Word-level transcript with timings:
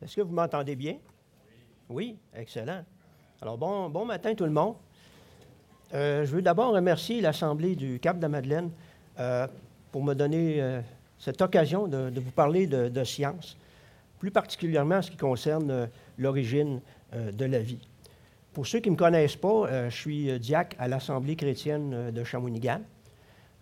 Est-ce 0.00 0.14
que 0.14 0.20
vous 0.20 0.32
m'entendez 0.32 0.76
bien? 0.76 0.96
Oui, 1.88 2.16
excellent. 2.34 2.84
Alors, 3.42 3.58
bon, 3.58 3.88
bon 3.88 4.04
matin 4.04 4.34
tout 4.34 4.44
le 4.44 4.50
monde. 4.50 4.76
Euh, 5.94 6.24
je 6.24 6.30
veux 6.30 6.42
d'abord 6.42 6.72
remercier 6.72 7.20
l'Assemblée 7.20 7.74
du 7.74 7.98
Cap 7.98 8.18
de 8.20 8.26
Madeleine 8.26 8.70
euh, 9.18 9.48
pour 9.90 10.04
me 10.04 10.14
donner 10.14 10.60
euh, 10.60 10.80
cette 11.18 11.40
occasion 11.42 11.88
de, 11.88 12.20
vous 12.20 12.30
parler 12.30 12.66
de, 12.66 12.88
de, 12.88 13.04
science, 13.04 13.56
plus 14.20 14.30
particulièrement 14.30 14.96
en 14.96 15.02
ce 15.02 15.10
qui 15.10 15.16
concerne 15.16 15.88
l'origine 16.16 16.80
de 17.12 17.44
la 17.44 17.58
vie. 17.58 17.80
Pour 18.52 18.66
ceux 18.66 18.80
qui 18.80 18.90
ne 18.90 18.94
me 18.94 18.98
connaissent 18.98 19.36
pas, 19.36 19.88
je 19.88 19.94
suis 19.94 20.38
diacre 20.38 20.76
à 20.78 20.88
l'Assemblée 20.88 21.36
chrétienne 21.36 22.10
de 22.10 22.24
Shawinigan. 22.24 22.82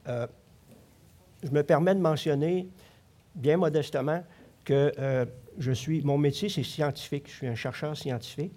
je 0.06 1.50
me 1.50 1.62
permets 1.62 1.94
de 1.94 2.00
mentionner, 2.00 2.66
bien 3.34 3.56
modestement, 3.56 4.22
que 4.64 5.26
je 5.58 5.72
suis, 5.72 6.02
mon 6.02 6.18
métier, 6.18 6.48
c'est 6.48 6.62
scientifique. 6.62 7.28
Je 7.28 7.32
suis 7.32 7.46
un 7.46 7.54
chercheur 7.54 7.96
scientifique. 7.96 8.52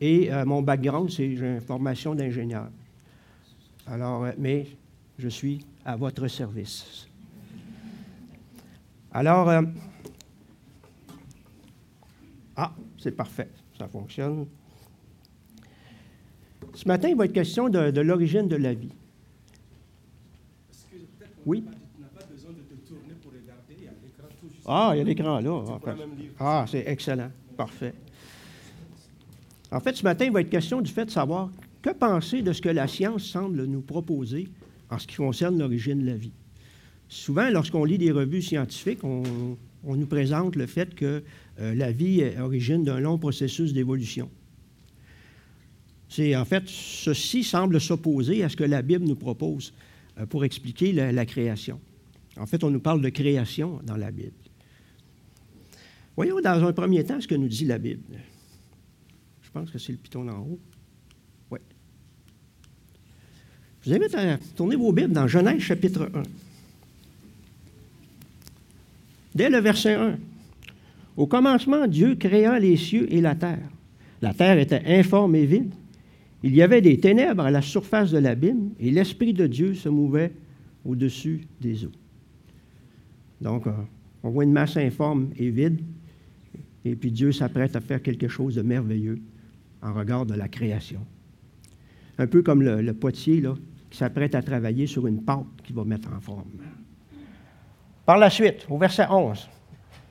Et 0.00 0.32
euh, 0.32 0.44
mon 0.44 0.62
background, 0.62 1.10
c'est 1.10 1.36
j'ai 1.36 1.54
une 1.54 1.60
formation 1.60 2.14
d'ingénieur. 2.14 2.68
Alors, 3.86 4.24
euh, 4.24 4.32
mais 4.38 4.66
je 5.18 5.28
suis 5.28 5.64
à 5.84 5.96
votre 5.96 6.26
service. 6.28 7.06
Alors, 9.12 9.48
euh, 9.50 9.62
ah, 12.56 12.72
c'est 12.98 13.10
parfait, 13.10 13.48
ça 13.76 13.88
fonctionne. 13.88 14.46
Ce 16.74 16.86
matin, 16.86 17.08
il 17.08 17.16
va 17.16 17.24
être 17.26 17.32
question 17.32 17.68
de, 17.68 17.90
de 17.90 18.00
l'origine 18.00 18.48
de 18.48 18.56
la 18.56 18.72
vie. 18.72 18.92
Oui. 21.44 21.64
Ah, 24.66 24.92
il 24.94 24.98
y 24.98 25.00
a 25.00 25.04
l'écran 25.04 25.40
là. 25.40 25.64
Ah, 26.38 26.64
c'est 26.68 26.84
excellent. 26.86 27.30
Parfait. 27.56 27.94
En 29.72 29.80
fait, 29.80 29.96
ce 29.96 30.02
matin, 30.02 30.24
il 30.24 30.32
va 30.32 30.40
être 30.40 30.50
question 30.50 30.80
du 30.80 30.90
fait 30.90 31.04
de 31.04 31.10
savoir 31.10 31.50
que 31.82 31.90
penser 31.90 32.42
de 32.42 32.52
ce 32.52 32.60
que 32.60 32.68
la 32.68 32.88
science 32.88 33.24
semble 33.24 33.64
nous 33.64 33.80
proposer 33.80 34.48
en 34.90 34.98
ce 34.98 35.06
qui 35.06 35.16
concerne 35.16 35.58
l'origine 35.58 36.00
de 36.00 36.06
la 36.06 36.16
vie. 36.16 36.32
Souvent, 37.08 37.48
lorsqu'on 37.50 37.84
lit 37.84 37.98
des 37.98 38.10
revues 38.10 38.42
scientifiques, 38.42 39.02
on, 39.04 39.22
nous 39.84 40.06
présente 40.06 40.56
le 40.56 40.66
fait 40.66 40.94
que 40.94 41.22
euh, 41.60 41.74
la 41.74 41.90
vie 41.90 42.20
est 42.20 42.38
origine 42.38 42.84
d'un 42.84 43.00
long 43.00 43.18
processus 43.18 43.72
d'évolution. 43.72 44.28
C'est 46.08 46.36
en 46.36 46.44
fait, 46.44 46.64
ceci 46.66 47.44
semble 47.44 47.80
s'opposer 47.80 48.42
à 48.42 48.48
ce 48.48 48.56
que 48.56 48.64
la 48.64 48.82
Bible 48.82 49.06
nous 49.06 49.16
propose 49.16 49.72
euh, 50.18 50.26
pour 50.26 50.44
expliquer 50.44 50.92
la 50.92 51.26
création. 51.26 51.80
En 52.36 52.46
fait, 52.46 52.62
on 52.64 52.70
nous 52.70 52.80
parle 52.80 53.00
de 53.00 53.08
création 53.08 53.80
dans 53.84 53.96
la 53.96 54.10
Bible. 54.10 54.32
Voyons 56.20 56.38
dans 56.42 56.62
un 56.62 56.72
premier 56.74 57.02
temps 57.02 57.18
ce 57.18 57.26
que 57.26 57.34
nous 57.34 57.48
dit 57.48 57.64
la 57.64 57.78
Bible. 57.78 58.02
Je 59.40 59.50
pense 59.52 59.70
que 59.70 59.78
c'est 59.78 59.92
le 59.92 59.96
piton 59.96 60.28
en 60.28 60.40
haut. 60.40 60.60
Oui. 61.50 61.58
Je 63.80 63.88
vous 63.88 63.96
invite 63.96 64.14
à 64.14 64.36
tourner 64.54 64.76
vos 64.76 64.92
Bibles 64.92 65.14
dans 65.14 65.26
Genèse 65.26 65.62
chapitre 65.62 66.10
1. 66.14 66.22
Dès 69.34 69.48
le 69.48 69.60
verset 69.60 69.94
1. 69.94 70.18
Au 71.16 71.26
commencement, 71.26 71.86
Dieu 71.86 72.16
créa 72.16 72.58
les 72.58 72.76
cieux 72.76 73.10
et 73.10 73.22
la 73.22 73.34
terre. 73.34 73.70
La 74.20 74.34
terre 74.34 74.58
était 74.58 74.82
informe 74.84 75.34
et 75.36 75.46
vide. 75.46 75.72
Il 76.42 76.54
y 76.54 76.60
avait 76.60 76.82
des 76.82 77.00
ténèbres 77.00 77.44
à 77.44 77.50
la 77.50 77.62
surface 77.62 78.10
de 78.10 78.18
l'abîme 78.18 78.72
et 78.78 78.90
l'Esprit 78.90 79.32
de 79.32 79.46
Dieu 79.46 79.72
se 79.72 79.88
mouvait 79.88 80.32
au-dessus 80.84 81.46
des 81.62 81.86
eaux. 81.86 81.92
Donc, 83.40 83.66
euh, 83.66 83.72
on 84.22 84.28
voit 84.28 84.44
une 84.44 84.52
masse 84.52 84.76
informe 84.76 85.30
et 85.38 85.48
vide, 85.48 85.80
et 86.84 86.96
puis 86.96 87.10
Dieu 87.10 87.32
s'apprête 87.32 87.76
à 87.76 87.80
faire 87.80 88.02
quelque 88.02 88.28
chose 88.28 88.54
de 88.54 88.62
merveilleux 88.62 89.20
en 89.82 89.92
regard 89.92 90.26
de 90.26 90.34
la 90.34 90.48
création. 90.48 91.00
Un 92.18 92.26
peu 92.26 92.42
comme 92.42 92.62
le, 92.62 92.92
potier 92.92 93.40
là, 93.40 93.54
qui 93.90 93.98
s'apprête 93.98 94.34
à 94.34 94.42
travailler 94.42 94.86
sur 94.86 95.06
une 95.06 95.22
pâte 95.22 95.46
qu'il 95.64 95.74
va 95.74 95.84
mettre 95.84 96.12
en 96.12 96.20
forme. 96.20 96.50
Par 98.04 98.18
la 98.18 98.30
suite, 98.30 98.66
au 98.68 98.78
verset 98.78 99.06
11, 99.08 99.48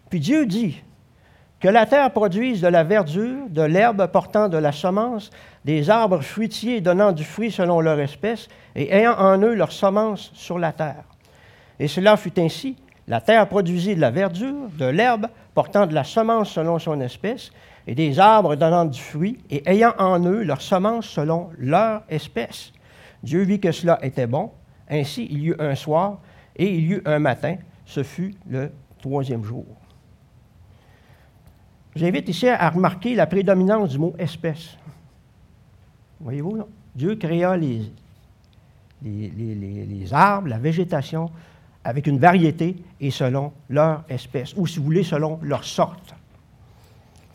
Puis 0.10 0.20
Dieu 0.20 0.46
dit, 0.46 0.82
que 1.60 1.68
la 1.68 1.86
terre 1.86 2.12
produise 2.12 2.62
de 2.62 2.68
la 2.68 2.84
verdure, 2.84 3.50
de 3.50 3.62
l'herbe 3.62 4.08
portant 4.08 4.48
de 4.48 4.58
la 4.58 4.72
semence, 4.72 5.30
des 5.66 5.90
arbres 5.90 6.22
fruitiers 6.22 6.80
donnant 6.80 7.12
du 7.12 7.24
fruit 7.24 7.52
selon 7.52 7.82
leur 7.82 8.00
espèce, 8.00 8.48
et 8.76 8.94
ayant 8.94 9.18
en 9.18 9.38
eux 9.42 9.54
leur 9.54 9.72
semence 9.72 10.32
sur 10.34 10.58
la 10.58 10.72
terre. 10.72 11.04
Et 11.80 11.88
cela 11.88 12.16
fut 12.18 12.40
ainsi. 12.40 12.78
La 13.08 13.22
terre 13.22 13.48
produisit 13.50 13.96
de 13.96 14.02
la 14.02 14.12
verdure, 14.12 14.70
de 14.78 14.86
l'herbe 14.86 15.28
portant 15.60 15.88
de 15.88 15.94
la 15.94 16.06
semence 16.06 16.52
selon 16.52 16.80
son 16.80 17.02
espèce, 17.02 17.52
et 17.86 17.94
des 17.94 18.18
arbres 18.18 18.56
donnant 18.56 18.86
du 18.86 18.98
fruit, 18.98 19.40
et 19.50 19.62
ayant 19.70 19.92
en 19.98 20.18
eux 20.26 20.42
leur 20.42 20.62
semence 20.62 21.06
selon 21.06 21.50
leur 21.58 22.04
espèce. 22.08 22.72
Dieu 23.24 23.42
vit 23.42 23.60
que 23.60 23.74
cela 23.74 24.00
était 24.02 24.26
bon. 24.26 24.52
Ainsi, 24.90 25.28
il 25.30 25.40
y 25.40 25.48
eut 25.50 25.56
un 25.60 25.76
soir, 25.76 26.20
et 26.56 26.74
il 26.74 26.86
y 26.86 26.94
eut 26.94 27.02
un 27.04 27.20
matin. 27.20 27.58
Ce 27.86 28.04
fut 28.04 28.36
le 28.50 28.72
troisième 29.02 29.44
jour. 29.44 29.66
J'invite 31.94 32.30
ici 32.30 32.48
à 32.48 32.70
remarquer 32.70 33.14
la 33.14 33.28
prédominance 33.28 33.90
du 33.90 34.00
mot 34.00 34.16
espèce. 34.18 34.78
Voyez-vous? 36.22 36.64
Dieu 36.96 37.18
créa 37.18 37.58
les, 37.58 37.92
les, 39.04 40.14
arbres, 40.14 40.48
la 40.48 40.58
végétation, 40.58 41.30
avec 41.90 42.06
une 42.06 42.20
variété 42.20 42.76
et 43.02 43.10
selon 43.10 43.52
leur 43.68 44.04
espèce, 44.10 44.54
ou 44.56 44.68
si 44.68 44.78
vous 44.78 44.86
voulez, 44.86 45.04
selon 45.04 45.40
leur 45.42 45.64
sorte. 45.64 46.14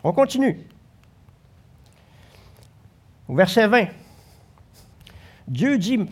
On 0.05 0.13
continue. 0.13 0.61
Au 3.29 3.35
verset 3.35 3.67
20, 3.67 3.87
Dieu 5.49 5.77
dit 5.77 6.07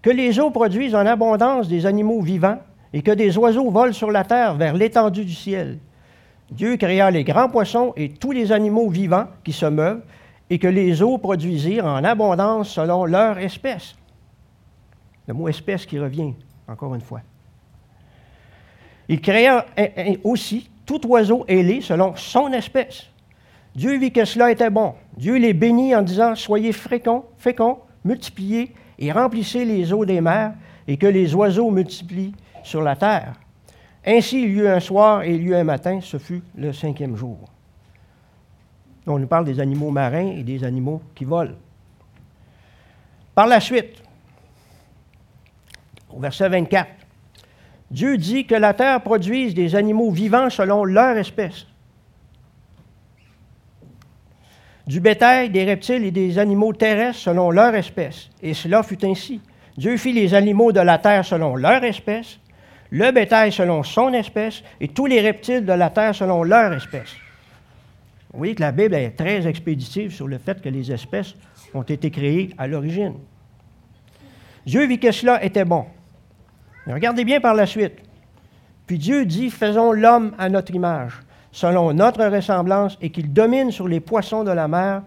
que 0.00 0.08
les 0.08 0.40
eaux 0.40 0.50
produisent 0.50 0.94
en 0.94 1.04
abondance 1.04 1.68
des 1.68 1.84
animaux 1.84 2.22
vivants 2.22 2.58
et 2.94 3.02
que 3.02 3.10
des 3.10 3.36
oiseaux 3.36 3.70
volent 3.70 3.92
sur 3.92 4.10
la 4.10 4.24
terre 4.24 4.54
vers 4.54 4.72
l'étendue 4.72 5.26
du 5.26 5.34
ciel. 5.34 5.78
Dieu 6.50 6.78
créa 6.78 7.10
les 7.10 7.24
grands 7.24 7.50
poissons 7.50 7.92
et 7.96 8.08
tous 8.08 8.32
les 8.32 8.50
animaux 8.50 8.88
vivants 8.88 9.26
qui 9.44 9.52
se 9.52 9.66
meuvent 9.66 10.02
et 10.48 10.58
que 10.58 10.68
les 10.68 11.02
eaux 11.02 11.18
produisirent 11.18 11.84
en 11.84 12.02
abondance 12.02 12.70
selon 12.70 13.04
leur 13.04 13.36
espèce. 13.36 13.94
Le 15.26 15.34
mot 15.34 15.48
espèce 15.48 15.84
qui 15.84 15.98
revient, 15.98 16.32
encore 16.66 16.94
une 16.94 17.02
fois. 17.02 17.20
Il 19.08 19.20
créa 19.20 19.66
aussi 20.24 20.70
tout 20.86 21.06
oiseau 21.06 21.44
ailé 21.48 21.80
selon 21.80 22.14
son 22.16 22.52
espèce. 22.52 23.08
Dieu 23.74 23.98
vit 23.98 24.12
que 24.12 24.24
cela 24.24 24.50
était 24.50 24.70
bon. 24.70 24.94
Dieu 25.16 25.36
les 25.36 25.54
bénit 25.54 25.94
en 25.94 26.02
disant 26.02 26.34
Soyez 26.34 26.72
féconds, 26.72 27.24
féconds, 27.38 27.78
multipliez 28.04 28.72
et 28.98 29.12
remplissez 29.12 29.64
les 29.64 29.92
eaux 29.92 30.04
des 30.04 30.20
mers, 30.20 30.52
et 30.86 30.96
que 30.96 31.06
les 31.06 31.34
oiseaux 31.34 31.70
multiplient 31.70 32.34
sur 32.62 32.82
la 32.82 32.96
terre. 32.96 33.34
Ainsi, 34.04 34.42
il 34.42 34.50
y 34.50 34.60
eut 34.60 34.68
un 34.68 34.80
soir 34.80 35.22
et 35.22 35.34
il 35.34 35.42
y 35.42 35.46
eut 35.46 35.54
un 35.54 35.64
matin, 35.64 36.00
ce 36.00 36.18
fut 36.18 36.42
le 36.56 36.72
cinquième 36.72 37.16
jour. 37.16 37.38
On 39.06 39.18
nous 39.18 39.26
parle 39.26 39.44
des 39.44 39.60
animaux 39.60 39.90
marins 39.90 40.32
et 40.36 40.42
des 40.42 40.64
animaux 40.64 41.02
qui 41.14 41.24
volent. 41.24 41.54
Par 43.34 43.46
la 43.46 43.60
suite, 43.60 44.02
au 46.10 46.20
verset 46.20 46.48
24, 46.48 46.88
Dieu 47.92 48.16
dit 48.16 48.46
que 48.46 48.54
la 48.54 48.72
terre 48.72 49.02
produise 49.02 49.52
des 49.52 49.76
animaux 49.76 50.10
vivants 50.10 50.48
selon 50.48 50.86
leur 50.86 51.14
espèce. 51.18 51.66
Du 54.86 54.98
bétail, 54.98 55.50
des 55.50 55.64
reptiles 55.64 56.02
et 56.06 56.10
des 56.10 56.38
animaux 56.38 56.72
terrestres 56.72 57.20
selon 57.20 57.50
leur 57.50 57.74
espèce. 57.74 58.30
Et 58.42 58.54
cela 58.54 58.82
fut 58.82 59.04
ainsi. 59.04 59.42
Dieu 59.76 59.98
fit 59.98 60.14
les 60.14 60.32
animaux 60.32 60.72
de 60.72 60.80
la 60.80 60.96
terre 60.96 61.22
selon 61.22 61.54
leur 61.54 61.84
espèce, 61.84 62.38
le 62.88 63.10
bétail 63.10 63.52
selon 63.52 63.82
son 63.82 64.14
espèce 64.14 64.62
et 64.80 64.88
tous 64.88 65.04
les 65.04 65.20
reptiles 65.20 65.66
de 65.66 65.72
la 65.74 65.90
terre 65.90 66.14
selon 66.14 66.44
leur 66.44 66.72
espèce. 66.72 67.14
Vous 68.32 68.38
voyez 68.38 68.54
que 68.54 68.62
la 68.62 68.72
Bible 68.72 68.94
est 68.94 69.10
très 69.10 69.46
expéditive 69.46 70.14
sur 70.14 70.28
le 70.28 70.38
fait 70.38 70.62
que 70.62 70.70
les 70.70 70.90
espèces 70.90 71.34
ont 71.74 71.82
été 71.82 72.10
créées 72.10 72.54
à 72.56 72.66
l'origine. 72.66 73.16
Dieu 74.64 74.86
vit 74.86 74.98
que 74.98 75.12
cela 75.12 75.44
était 75.44 75.66
bon. 75.66 75.84
Mais 76.86 76.94
regardez 76.94 77.24
bien 77.24 77.40
par 77.40 77.54
la 77.54 77.66
suite. 77.66 77.94
Puis 78.86 78.98
Dieu 78.98 79.24
dit, 79.24 79.50
faisons 79.50 79.92
l'homme 79.92 80.34
à 80.38 80.48
notre 80.48 80.74
image, 80.74 81.20
selon 81.52 81.92
notre 81.92 82.24
ressemblance, 82.26 82.98
et 83.00 83.10
qu'il 83.10 83.32
domine 83.32 83.70
sur 83.70 83.88
les 83.88 84.00
poissons 84.00 84.44
de 84.44 84.50
la 84.50 84.68
mer, 84.68 85.02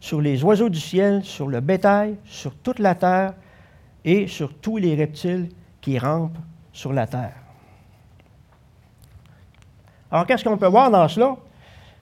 sur 0.00 0.20
les 0.20 0.42
oiseaux 0.42 0.68
du 0.68 0.80
ciel, 0.80 1.22
sur 1.22 1.48
le 1.48 1.60
bétail, 1.60 2.16
sur 2.24 2.54
toute 2.54 2.78
la 2.78 2.94
terre 2.94 3.34
et 4.04 4.26
sur 4.26 4.54
tous 4.54 4.78
les 4.78 4.94
reptiles 4.94 5.48
qui 5.80 5.98
rampent 5.98 6.38
sur 6.72 6.92
la 6.92 7.06
terre. 7.06 7.34
Alors, 10.10 10.26
qu'est-ce 10.26 10.44
qu'on 10.44 10.58
peut 10.58 10.66
voir 10.66 10.90
dans 10.90 11.08
cela? 11.08 11.36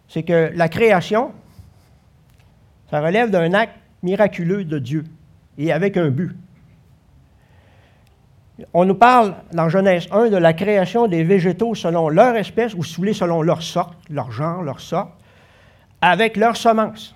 C'est 0.08 0.22
que 0.22 0.50
la 0.54 0.68
création, 0.68 1.32
ça 2.90 3.00
relève 3.00 3.30
d'un 3.30 3.52
acte 3.54 3.76
miraculeux 4.02 4.64
de 4.64 4.78
Dieu 4.78 5.04
et 5.58 5.72
avec 5.72 5.96
un 5.96 6.08
but. 6.08 6.36
On 8.74 8.84
nous 8.84 8.94
parle 8.94 9.34
dans 9.52 9.68
Genèse 9.68 10.06
1 10.10 10.28
de 10.28 10.36
la 10.36 10.52
création 10.52 11.06
des 11.06 11.24
végétaux 11.24 11.74
selon 11.74 12.08
leur 12.08 12.36
espèce, 12.36 12.74
ou 12.74 12.84
si 12.84 12.94
vous 12.94 13.02
voulez, 13.02 13.14
selon 13.14 13.42
leur 13.42 13.62
sorte, 13.62 13.94
leur 14.10 14.30
genre, 14.30 14.62
leur 14.62 14.80
sorte, 14.80 15.10
avec 16.00 16.36
leur 16.36 16.56
semence, 16.56 17.14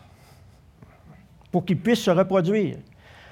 pour 1.51 1.65
qu'ils 1.65 1.79
puissent 1.79 2.03
se 2.03 2.11
reproduire. 2.11 2.77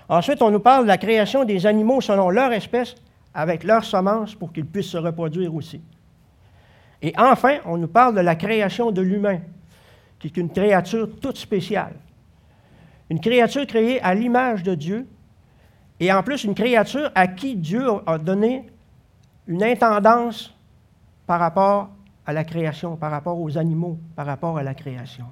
Ensuite, 0.08 0.42
on 0.42 0.50
nous 0.50 0.60
parle 0.60 0.84
de 0.84 0.88
la 0.88 0.98
création 0.98 1.44
des 1.44 1.66
animaux 1.66 2.00
selon 2.00 2.30
leur 2.30 2.52
espèce, 2.52 2.94
avec 3.34 3.64
leur 3.64 3.84
semence, 3.84 4.34
pour 4.34 4.52
qu'ils 4.52 4.66
puissent 4.66 4.90
se 4.90 4.98
reproduire 4.98 5.54
aussi. 5.54 5.80
Et 7.00 7.12
enfin, 7.18 7.58
on 7.64 7.78
nous 7.78 7.88
parle 7.88 8.14
de 8.14 8.20
la 8.20 8.36
création 8.36 8.90
de 8.90 9.00
l'humain, 9.00 9.40
qui 10.18 10.28
est 10.28 10.36
une 10.36 10.50
créature 10.50 11.08
toute 11.20 11.38
spéciale. 11.38 11.94
Une 13.10 13.20
créature 13.20 13.66
créée 13.66 14.00
à 14.02 14.14
l'image 14.14 14.62
de 14.62 14.74
Dieu, 14.74 15.06
et 16.00 16.12
en 16.12 16.22
plus 16.22 16.44
une 16.44 16.54
créature 16.54 17.10
à 17.14 17.26
qui 17.26 17.56
Dieu 17.56 17.84
a 18.06 18.18
donné 18.18 18.66
une 19.46 19.62
intendance 19.62 20.54
par 21.26 21.40
rapport 21.40 21.90
à 22.26 22.32
la 22.32 22.44
création, 22.44 22.96
par 22.96 23.10
rapport 23.10 23.40
aux 23.40 23.58
animaux, 23.58 23.98
par 24.14 24.26
rapport 24.26 24.58
à 24.58 24.62
la 24.62 24.74
création. 24.74 25.26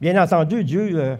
Bien 0.00 0.20
entendu, 0.22 0.64
Dieu, 0.64 0.90
euh, 0.94 1.16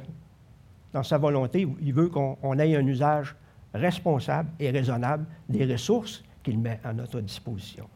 dans 0.92 1.02
sa 1.02 1.18
volonté, 1.18 1.66
il 1.80 1.92
veut 1.94 2.08
qu'on 2.08 2.58
ait 2.58 2.76
un 2.76 2.86
usage 2.86 3.34
responsable 3.72 4.50
et 4.58 4.70
raisonnable 4.70 5.26
des 5.48 5.64
ressources 5.64 6.22
qu'il 6.42 6.58
met 6.58 6.80
à 6.84 6.92
notre 6.92 7.20
disposition. 7.20 7.88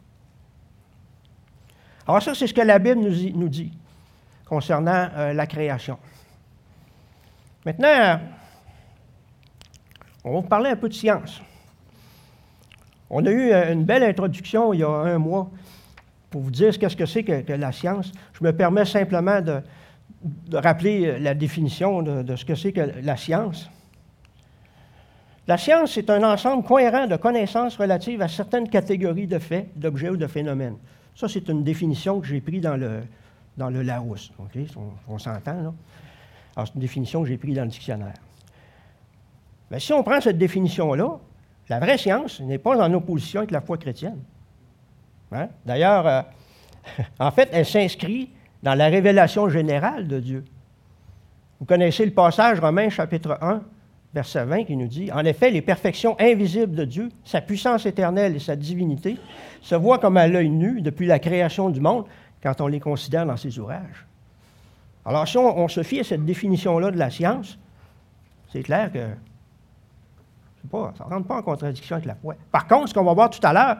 Alors 2.07 2.21
ça, 2.21 2.33
c'est 2.33 2.47
ce 2.47 2.53
que 2.53 2.61
la 2.61 2.79
Bible 2.79 3.01
nous, 3.01 3.49
dit 3.49 3.71
concernant 4.45 5.09
euh, 5.15 5.33
la 5.33 5.45
création. 5.45 5.97
Maintenant, 7.65 8.19
on 10.23 10.33
va 10.33 10.39
vous 10.41 10.47
parler 10.47 10.69
un 10.69 10.75
peu 10.75 10.89
de 10.89 10.93
science. 10.93 11.41
On 13.09 13.25
a 13.25 13.31
eu 13.31 13.51
euh, 13.51 13.73
une 13.73 13.85
belle 13.85 14.03
introduction 14.03 14.73
il 14.73 14.81
y 14.81 14.83
a 14.83 14.89
un 14.89 15.17
mois 15.17 15.49
pour 16.29 16.41
vous 16.41 16.51
dire 16.51 16.73
ce 16.73 16.79
que 16.79 17.05
c'est 17.05 17.23
que, 17.23 17.51
la 17.53 17.71
science. 17.71 18.11
Je 18.33 18.43
me 18.43 18.53
permets 18.53 18.85
simplement 18.85 19.41
de, 19.41 19.61
rappeler 20.53 21.07
euh, 21.07 21.19
la 21.19 21.33
définition 21.33 22.01
de 22.01 22.35
ce 22.35 22.45
que 22.45 22.55
c'est 22.55 22.71
que 22.71 22.91
la 23.01 23.17
science. 23.17 23.69
La 25.49 25.57
science, 25.57 25.93
c'est 25.93 26.11
un 26.11 26.21
ensemble 26.31 26.63
cohérent 26.63 27.07
de 27.07 27.15
connaissances 27.15 27.75
relatives 27.75 28.21
à 28.21 28.27
certaines 28.27 28.69
catégories 28.69 29.25
de 29.25 29.39
faits, 29.39 29.67
d'objets 29.75 30.09
ou 30.09 30.15
de 30.15 30.27
phénomènes. 30.27 30.77
Ça, 31.15 31.27
c'est 31.27 31.49
une 31.49 31.63
définition 31.63 32.21
que 32.21 32.27
j'ai 32.27 32.39
prise 32.39 32.61
dans 32.61 32.77
le, 32.77 33.01
dans 33.57 33.71
Larousse. 33.71 34.31
On, 35.07 35.17
s'entend? 35.17 35.73
Alors, 36.55 36.67
c'est 36.67 36.75
une 36.75 36.81
définition 36.81 37.23
que 37.23 37.29
j'ai 37.29 37.37
prise 37.39 37.55
dans 37.55 37.63
le 37.63 37.69
dictionnaire. 37.69 38.13
Mais 39.71 39.79
si 39.79 39.93
on 39.93 40.03
prend 40.03 40.19
cette 40.21 40.37
définition-là, 40.37 41.19
la 41.69 41.79
vraie 41.79 41.97
science 41.97 42.39
n'est 42.41 42.57
pas 42.57 42.77
en 42.77 42.93
opposition 42.93 43.39
avec 43.39 43.51
la 43.51 43.61
foi 43.61 43.77
chrétienne. 43.77 44.19
Hein? 45.31 45.49
D'ailleurs, 45.65 46.07
euh, 46.07 46.21
en 47.19 47.31
fait, 47.31 47.49
elle 47.51 47.65
s'inscrit 47.65 48.29
dans 48.63 48.73
la 48.73 48.87
révélation 48.87 49.49
générale 49.49 50.07
de 50.07 50.19
Dieu. 50.19 50.45
Vous 51.59 51.65
connaissez 51.65 52.05
le 52.05 52.11
passage 52.11 52.59
Romains 52.59 52.89
chapitre 52.89 53.37
1, 53.41 53.61
verset 54.13 54.45
20, 54.45 54.63
qui 54.63 54.75
nous 54.75 54.87
dit 54.87 55.11
En 55.11 55.23
effet, 55.25 55.51
les 55.51 55.61
perfections 55.61 56.15
invisibles 56.19 56.75
de 56.75 56.85
Dieu, 56.85 57.09
sa 57.23 57.41
puissance 57.41 57.85
éternelle 57.85 58.35
et 58.35 58.39
sa 58.39 58.55
divinité, 58.55 59.17
se 59.61 59.75
voient 59.75 59.99
comme 59.99 60.17
à 60.17 60.27
l'œil 60.27 60.49
nu 60.49 60.81
depuis 60.81 61.05
la 61.05 61.19
création 61.19 61.69
du 61.69 61.81
monde 61.81 62.05
quand 62.41 62.61
on 62.61 62.67
les 62.67 62.79
considère 62.79 63.25
dans 63.25 63.37
ses 63.37 63.59
ouvrages. 63.59 64.07
Alors, 65.05 65.27
si 65.27 65.37
on, 65.37 65.67
se 65.67 65.83
fie 65.83 65.99
à 65.99 66.03
cette 66.03 66.25
définition-là 66.25 66.91
de 66.91 66.97
la 66.97 67.09
science, 67.09 67.57
c'est 68.51 68.63
clair 68.63 68.91
que 68.91 69.07
ça 70.71 71.05
ne 71.05 71.13
rentre 71.13 71.27
pas 71.27 71.37
en 71.37 71.41
contradiction 71.41 71.95
avec 71.95 72.05
la 72.05 72.15
foi. 72.15 72.35
Par 72.51 72.67
contre, 72.67 72.89
ce 72.89 72.93
qu'on 72.93 73.03
va 73.03 73.13
voir 73.13 73.29
tout 73.29 73.39
à 73.43 73.53
l'heure, 73.53 73.77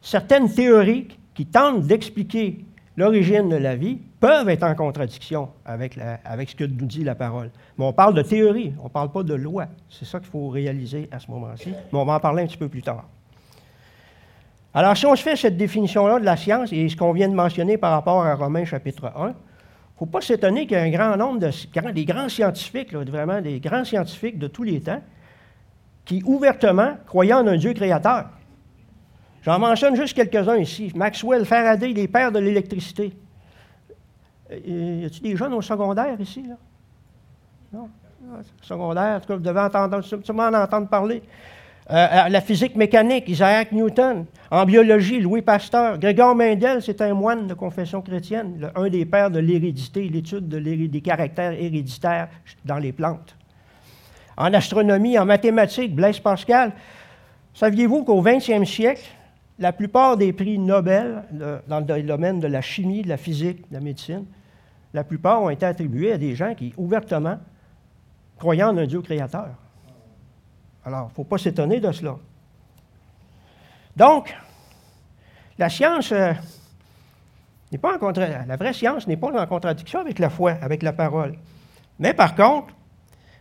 certaines 0.00 0.52
théories 0.52 1.08
qui 1.34 1.46
tentent 1.46 1.82
d'expliquer 1.82 2.64
l'origine 2.96 3.48
de 3.48 3.56
la 3.56 3.74
vie 3.76 3.98
peuvent 4.20 4.48
être 4.48 4.62
en 4.62 4.74
contradiction 4.74 5.48
avec, 5.64 5.98
avec, 6.24 6.50
ce 6.50 6.56
que 6.56 6.64
nous 6.64 6.86
dit 6.86 7.04
la 7.04 7.14
parole. 7.14 7.50
Mais 7.76 7.84
on 7.84 7.92
parle 7.92 8.14
de 8.14 8.22
théorie, 8.22 8.72
on 8.80 8.84
ne 8.84 8.88
parle 8.88 9.10
pas 9.10 9.22
de 9.22 9.34
loi. 9.34 9.66
C'est 9.90 10.04
ça 10.04 10.20
qu'il 10.20 10.28
faut 10.28 10.48
réaliser 10.48 11.08
à 11.10 11.18
ce 11.18 11.30
moment-ci. 11.30 11.70
Mais 11.70 11.98
on 11.98 12.04
va 12.04 12.14
en 12.14 12.20
parler 12.20 12.44
un 12.44 12.46
petit 12.46 12.56
peu 12.56 12.68
plus 12.68 12.82
tard. 12.82 13.04
Alors, 14.72 14.96
si 14.96 15.06
on 15.06 15.14
se 15.14 15.22
fait 15.22 15.36
cette 15.36 15.56
définition-là 15.56 16.18
de 16.18 16.24
la 16.24 16.36
science 16.36 16.72
et 16.72 16.88
ce 16.88 16.96
qu'on 16.96 17.12
vient 17.12 17.28
de 17.28 17.34
mentionner 17.34 17.76
par 17.78 17.92
rapport 17.92 18.24
à 18.24 18.34
Romains 18.34 18.64
chapitre 18.64 19.12
1, 19.16 19.26
il 19.26 19.28
ne 19.28 19.34
faut 19.98 20.06
pas 20.06 20.20
s'étonner 20.20 20.66
qu'il 20.66 20.76
y 20.76 20.80
ait 20.80 20.84
un 20.84 20.90
grand 20.90 21.16
nombre 21.16 21.38
de 21.38 21.92
des 21.92 22.04
grands 22.04 22.28
scientifiques, 22.28 22.92
vraiment 22.92 23.40
des 23.40 23.60
grands 23.60 23.84
scientifiques 23.84 24.38
de 24.38 24.48
tous 24.48 24.64
les 24.64 24.80
temps, 24.80 25.00
qui 26.04 26.22
ouvertement 26.24 26.96
croyaient 27.06 27.34
en 27.34 27.46
un 27.46 27.56
Dieu 27.56 27.72
créateur. 27.72 28.26
J'en 29.42 29.58
mentionne 29.58 29.94
juste 29.94 30.14
quelques-uns 30.14 30.56
ici. 30.56 30.90
Maxwell, 30.94 31.44
Faraday, 31.44 31.88
les 31.88 32.08
pères 32.08 32.32
de 32.32 32.38
l'électricité. 32.38 33.12
Euh, 34.50 35.00
y 35.02 35.04
a-t-il 35.04 35.22
des 35.22 35.36
jeunes 35.36 35.52
au 35.52 35.62
secondaire 35.62 36.18
ici? 36.20 36.44
Là? 36.48 36.56
Non? 37.72 37.88
Ah, 38.32 38.40
secondaire, 38.62 39.16
en 39.16 39.20
tout 39.20 39.28
cas, 39.28 39.36
vous 39.36 39.42
devez 39.42 39.60
entendre, 39.60 40.00
sûrement 40.02 40.44
en 40.44 40.54
entendre 40.54 40.88
parler. 40.88 41.22
Euh, 41.90 42.28
la 42.30 42.40
physique 42.40 42.76
mécanique, 42.76 43.28
Isaac 43.28 43.72
Newton. 43.72 44.24
En 44.50 44.64
biologie, 44.64 45.20
Louis 45.20 45.42
Pasteur. 45.42 45.98
Grégoire 45.98 46.34
Mendel, 46.34 46.80
c'est 46.80 47.02
un 47.02 47.12
moine 47.12 47.46
de 47.46 47.52
confession 47.52 48.00
chrétienne, 48.00 48.70
un 48.74 48.88
des 48.88 49.04
pères 49.04 49.30
de 49.30 49.40
l'hérédité, 49.40 50.08
l'étude 50.08 50.48
des 50.48 51.00
caractères 51.02 51.52
héréditaires 51.52 52.28
dans 52.64 52.78
les 52.78 52.92
plantes. 52.92 53.36
En 54.36 54.52
astronomie, 54.52 55.18
en 55.18 55.24
mathématiques, 55.24 55.94
Blaise 55.94 56.18
Pascal. 56.18 56.72
Saviez-vous 57.54 58.04
qu'au 58.04 58.22
20e 58.22 58.64
siècle, 58.64 59.04
la 59.58 59.72
plupart 59.72 60.16
des 60.16 60.32
prix 60.32 60.58
Nobel 60.58 61.22
dans 61.68 61.80
le 61.80 62.02
domaine 62.02 62.40
de 62.40 62.48
la 62.48 62.60
chimie, 62.60 63.02
de 63.02 63.08
la 63.08 63.16
physique, 63.16 63.68
de 63.68 63.74
la 63.74 63.80
médecine, 63.80 64.24
la 64.92 65.04
plupart 65.04 65.42
ont 65.42 65.50
été 65.50 65.66
attribués 65.66 66.12
à 66.12 66.18
des 66.18 66.34
gens 66.34 66.54
qui, 66.54 66.72
ouvertement, 66.76 67.38
croyaient 68.38 68.64
en 68.64 68.76
un 68.76 68.86
Dieu 68.86 69.00
créateur? 69.02 69.50
Alors, 70.84 71.06
il 71.06 71.10
ne 71.10 71.14
faut 71.14 71.24
pas 71.24 71.38
s'étonner 71.38 71.80
de 71.80 71.90
cela. 71.92 72.16
Donc, 73.96 74.36
la 75.58 75.68
science 75.68 76.12
euh, 76.12 76.32
n'est 77.70 77.78
pas 77.78 77.96
en 77.98 78.12
la 78.46 78.56
vraie 78.56 78.72
science 78.72 79.06
n'est 79.06 79.16
pas 79.16 79.32
en 79.32 79.46
contradiction 79.46 80.00
avec 80.00 80.18
la 80.18 80.30
foi, 80.30 80.52
avec 80.60 80.82
la 80.82 80.92
parole. 80.92 81.38
Mais 81.98 82.12
par 82.12 82.34
contre, 82.34 82.74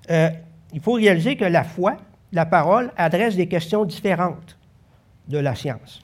euh, 0.09 0.29
il 0.73 0.81
faut 0.81 0.93
réaliser 0.93 1.37
que 1.37 1.45
la 1.45 1.63
foi, 1.63 1.97
la 2.31 2.45
parole, 2.45 2.91
adresse 2.97 3.35
des 3.35 3.47
questions 3.47 3.85
différentes 3.85 4.57
de 5.27 5.37
la 5.37 5.55
science. 5.55 6.01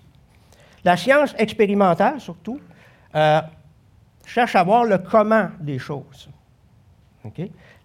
La 0.85 0.95
science 0.95 1.35
expérimentale, 1.37 2.21
surtout, 2.21 2.59
euh, 3.15 3.41
cherche 4.25 4.55
à 4.55 4.63
voir 4.63 4.85
le 4.85 4.99
comment 4.99 5.49
des 5.59 5.79
choses. 5.79 6.29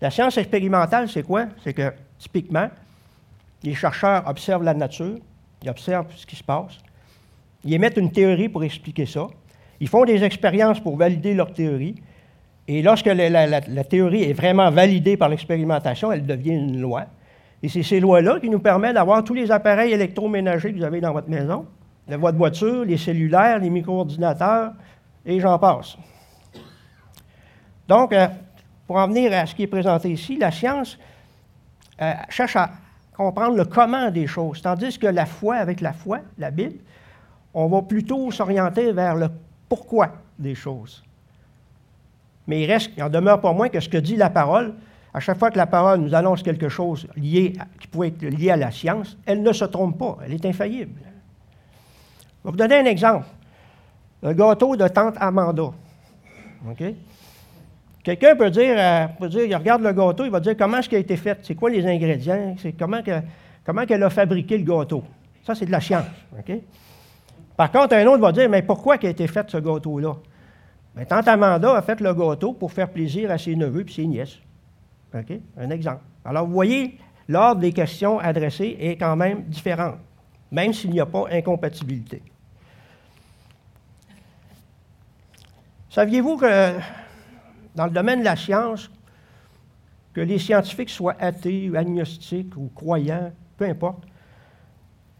La 0.00 0.10
science 0.10 0.36
expérimentale, 0.38 1.08
c'est 1.08 1.22
quoi? 1.22 1.46
C'est 1.62 1.72
que, 1.72 1.92
typiquement, 2.18 2.68
les 3.62 3.74
chercheurs 3.74 4.26
observent 4.28 4.62
la 4.62 4.74
nature, 4.74 5.18
ils 5.62 5.70
observent 5.70 6.12
ce 6.14 6.26
qui 6.26 6.36
se 6.36 6.44
passe, 6.44 6.78
ils 7.64 7.74
émettent 7.74 7.96
une 7.96 8.12
théorie 8.12 8.48
pour 8.48 8.62
expliquer 8.62 9.06
ça, 9.06 9.26
ils 9.80 9.88
font 9.88 10.04
des 10.04 10.22
expériences 10.22 10.80
pour 10.80 10.96
valider 10.96 11.34
leur 11.34 11.52
théorie, 11.52 11.96
et 12.66 12.82
lorsque 12.82 13.06
la 13.06 13.84
théorie 13.84 14.22
est 14.22 14.32
vraiment 14.32 14.70
validée 14.70 15.16
par 15.16 15.28
l'expérimentation, 15.28 16.10
elle 16.10 16.24
devient 16.24 16.54
une 16.54 16.80
loi. 16.80 17.04
Et 17.62 17.68
c'est 17.68 17.82
ces 17.82 18.00
lois-là 18.00 18.40
qui 18.40 18.50
nous 18.50 18.58
permettent 18.58 18.94
d'avoir 18.94 19.24
tous 19.24 19.34
les 19.34 19.50
appareils 19.50 19.92
électroménagers 19.92 20.72
que 20.72 20.78
vous 20.78 20.84
avez 20.84 21.00
dans 21.00 21.12
votre 21.12 21.28
maison, 21.28 21.66
votre 22.08 22.38
voiture, 22.38 22.84
les 22.84 22.98
cellulaires, 22.98 23.58
les 23.58 23.70
micro-ordinateurs, 23.70 24.72
et 25.24 25.40
j'en 25.40 25.58
passe. 25.58 25.96
Donc, 27.88 28.12
euh, 28.12 28.28
pour 28.86 28.96
en 28.96 29.08
venir 29.08 29.32
à 29.32 29.46
ce 29.46 29.54
qui 29.54 29.62
est 29.62 29.66
présenté 29.66 30.10
ici, 30.10 30.36
la 30.36 30.50
science 30.50 30.98
euh, 32.00 32.12
cherche 32.28 32.56
à 32.56 32.70
comprendre 33.16 33.56
le 33.56 33.64
comment 33.64 34.10
des 34.10 34.26
choses, 34.26 34.60
tandis 34.60 34.98
que 34.98 35.06
la 35.06 35.26
foi, 35.26 35.56
avec 35.56 35.80
la 35.80 35.92
foi, 35.92 36.20
la 36.38 36.50
Bible, 36.50 36.80
on 37.52 37.66
va 37.68 37.82
plutôt 37.82 38.30
s'orienter 38.30 38.92
vers 38.92 39.14
le 39.14 39.28
pourquoi 39.68 40.12
des 40.38 40.54
choses. 40.54 41.02
Mais 42.46 42.62
il 42.62 42.70
reste, 42.70 42.90
il 42.96 43.02
en 43.02 43.08
demeure 43.08 43.40
pas 43.40 43.52
moins 43.52 43.68
que 43.68 43.80
ce 43.80 43.88
que 43.88 43.96
dit 43.96 44.16
la 44.16 44.30
parole, 44.30 44.74
à 45.12 45.20
chaque 45.20 45.38
fois 45.38 45.50
que 45.50 45.56
la 45.56 45.66
parole 45.66 46.00
nous 46.00 46.14
annonce 46.14 46.42
quelque 46.42 46.68
chose 46.68 47.06
lié 47.16 47.54
qui 47.80 47.86
pourrait 47.86 48.08
être 48.08 48.24
lié 48.24 48.50
à 48.50 48.56
la 48.56 48.70
science, 48.70 49.16
elle 49.24 49.42
ne 49.42 49.52
se 49.52 49.64
trompe 49.64 49.98
pas, 49.98 50.18
elle 50.24 50.34
est 50.34 50.44
infaillible. 50.44 50.92
Je 51.00 52.48
vais 52.48 52.50
vous 52.50 52.56
donner 52.56 52.76
un 52.76 52.84
exemple. 52.84 53.26
Le 54.22 54.32
gâteau 54.32 54.76
de 54.76 54.88
tante 54.88 55.14
Amanda. 55.18 55.70
Quelqu'un 58.02 58.36
peut 58.36 58.50
dire, 58.50 58.74
euh, 58.76 59.06
peut 59.18 59.28
dire, 59.28 59.44
il 59.44 59.54
regarde 59.54 59.82
le 59.82 59.92
gâteau, 59.92 60.24
il 60.24 60.30
va 60.30 60.40
dire 60.40 60.56
comment 60.56 60.78
est-ce 60.78 60.88
qu'il 60.88 60.96
a 60.96 61.00
été 61.00 61.16
fait, 61.16 61.38
c'est 61.42 61.54
quoi 61.54 61.70
les 61.70 61.86
ingrédients, 61.86 62.54
comment, 62.78 63.02
que, 63.02 63.20
comment 63.64 63.82
elle 63.88 64.02
a 64.02 64.10
fabriqué 64.10 64.58
le 64.58 64.64
gâteau? 64.64 65.04
Ça, 65.42 65.54
c'est 65.54 65.66
de 65.66 65.70
la 65.70 65.80
science. 65.80 66.04
Par 67.56 67.70
contre, 67.70 67.94
un 67.94 68.06
autre 68.06 68.20
va 68.20 68.32
dire, 68.32 68.48
mais 68.48 68.62
pourquoi 68.62 68.96
a 68.96 69.06
été 69.06 69.26
fait 69.26 69.48
ce 69.48 69.58
gâteau-là? 69.58 70.16
Bien, 70.94 71.04
tante 71.04 71.28
Amanda 71.28 71.76
a 71.76 71.82
fait 71.82 72.00
le 72.00 72.14
gâteau 72.14 72.52
pour 72.52 72.72
faire 72.72 72.90
plaisir 72.90 73.30
à 73.30 73.38
ses 73.38 73.56
neveux 73.56 73.84
et 73.88 73.92
ses 73.92 74.06
nièces. 74.06 74.38
Un 75.56 75.70
exemple. 75.70 76.02
Alors, 76.24 76.46
vous 76.46 76.52
voyez 76.52 76.98
l'ordre 77.28 77.60
des 77.60 77.72
questions 77.72 78.18
adressées 78.18 78.76
est 78.80 78.96
quand 78.96 79.14
même 79.14 79.44
différent, 79.44 79.94
même 80.50 80.72
s'il 80.72 80.90
n'y 80.90 81.00
a 81.00 81.06
pas 81.06 81.26
incompatibilité. 81.30 82.22
Saviez-vous 85.88 86.36
que 86.36 86.72
dans 87.76 87.84
le 87.86 87.92
domaine 87.92 88.20
de 88.20 88.24
la 88.24 88.34
science, 88.34 88.90
que 90.12 90.20
les 90.20 90.38
scientifiques 90.38 90.90
soient 90.90 91.16
athées 91.20 91.70
ou 91.70 91.76
agnostiques 91.76 92.56
ou 92.56 92.70
croyants, 92.74 93.32
peu 93.56 93.64
importe, 93.64 94.04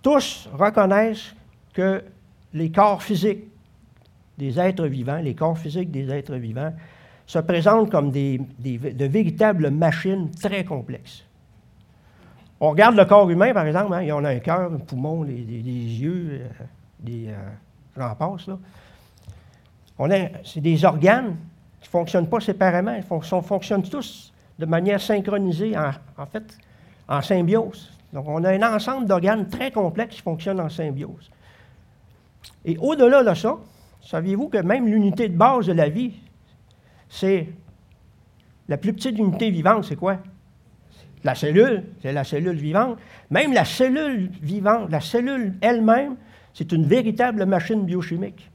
tous 0.02 0.49
reconnaissent 0.52 1.35
que 1.73 2.02
les 2.52 2.71
corps 2.71 3.02
physiques 3.02 3.45
des 4.38 4.59
êtres 4.59 4.87
vivants, 4.87 5.19
les 5.19 5.35
corps 5.35 5.59
physiques 5.59 5.91
des 5.91 6.11
êtres 6.11 6.35
vivants, 6.35 6.73
se 7.26 7.38
présentent 7.38 7.91
comme 7.91 8.11
des, 8.11 8.38
de 8.38 9.05
véritables 9.07 9.71
machines 9.71 10.31
très 10.31 10.64
complexes. 10.64 11.25
On 12.61 12.71
regarde 12.71 12.97
le 12.97 13.05
corps 13.05 13.29
humain, 13.29 13.53
par 13.53 13.67
exemple, 13.67 13.95
hein, 13.95 14.07
on 14.12 14.25
a 14.25 14.31
un 14.31 14.38
cœur, 14.38 14.73
un 14.73 14.79
poumon, 14.79 15.25
des, 15.25 15.35
yeux, 15.35 16.41
euh, 16.43 16.49
des, 17.00 17.29
euh, 17.29 18.14
passe, 18.14 18.47
là. 18.47 18.59
C'est 20.45 20.61
des 20.61 20.85
organes 20.85 21.37
qui 21.81 21.88
ne 21.88 21.91
fonctionnent 21.91 22.29
pas 22.29 22.41
séparément, 22.41 22.95
ils 22.95 23.03
fonctionnent 23.43 23.83
tous 23.83 24.33
de 24.59 24.67
manière 24.67 25.00
synchronisée, 25.00 25.76
en, 25.76 25.91
en, 26.17 26.26
fait, 26.26 26.59
en 27.09 27.21
symbiose. 27.23 27.91
Donc, 28.12 28.26
on 28.29 28.45
a 28.45 28.50
un 28.50 28.75
ensemble 28.75 29.07
d'organes 29.07 29.49
très 29.49 29.71
complexes 29.71 30.17
qui 30.17 30.23
fonctionnent 30.23 30.61
en 30.61 30.69
symbiose. 30.69 31.31
Et 32.64 32.76
au-delà 32.79 33.23
de 33.25 33.35
ça, 33.35 33.57
saviez-vous 34.04 34.49
que 34.49 34.58
même 34.58 34.87
l'unité 34.87 35.28
de 35.28 35.37
base 35.37 35.66
de 35.66 35.73
la 35.73 35.88
vie, 35.88 36.12
c'est 37.08 37.49
la 38.68 38.76
plus 38.76 38.92
petite 38.92 39.18
unité 39.18 39.50
vivante, 39.50 39.84
c'est 39.84 39.96
quoi? 39.96 40.18
La 41.23 41.34
cellule, 41.34 41.84
c'est 42.02 42.12
la 42.12 42.25
cellule 42.25 42.56
vivante. 42.56 42.99
Même 43.30 43.52
la 43.52 43.64
cellule 43.64 44.30
vivante, 44.42 44.90
la 44.90 45.00
cellule 45.00 45.54
elle-même, 45.61 46.16
c'est 46.52 46.70
une 46.73 46.84
véritable 46.84 47.46
machine 47.46 47.84
biochimique. 47.84 48.50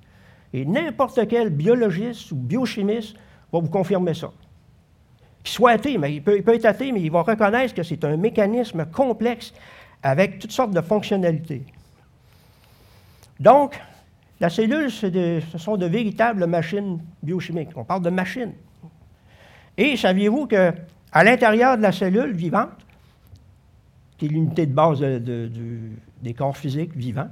Et 0.53 0.65
n'importe 0.65 1.27
quel 1.27 1.49
biologiste 1.49 2.31
ou 2.31 2.35
biochimiste 2.35 3.15
va 3.51 3.59
vous 3.59 3.69
confirmer 3.69 4.13
ça. 4.13 4.31
Qu'il 5.43 5.53
soit 5.53 5.71
athée, 5.71 5.97
mais 5.97 6.13
il 6.13 6.23
peut, 6.23 6.37
il 6.37 6.43
peut 6.43 6.55
être 6.55 6.65
athée, 6.65 6.91
mais 6.91 7.01
il 7.01 7.11
va 7.11 7.21
reconnaître 7.21 7.73
que 7.73 7.83
c'est 7.83 8.03
un 8.03 8.17
mécanisme 8.17 8.85
complexe 8.85 9.53
avec 10.03 10.39
toutes 10.39 10.51
sortes 10.51 10.71
de 10.71 10.81
fonctionnalités. 10.81 11.63
Donc, 13.39 13.79
la 14.39 14.49
cellule, 14.49 14.89
ce 14.89 15.57
sont 15.57 15.77
de 15.77 15.85
véritables 15.85 16.45
machines 16.45 16.99
biochimiques. 17.21 17.69
On 17.75 17.83
parle 17.83 18.03
de 18.03 18.09
machines. 18.09 18.53
Et 19.77 19.97
saviez-vous 19.97 20.47
qu'à 20.47 20.73
l'intérieur 21.23 21.77
de 21.77 21.81
la 21.81 21.91
cellule 21.91 22.33
vivante, 22.33 22.69
qui 24.17 24.25
est 24.25 24.29
l'unité 24.29 24.65
de 24.65 24.73
base 24.73 24.99
des 25.01 26.33
corps 26.33 26.57
physiques 26.57 26.95
vivants, 26.95 27.29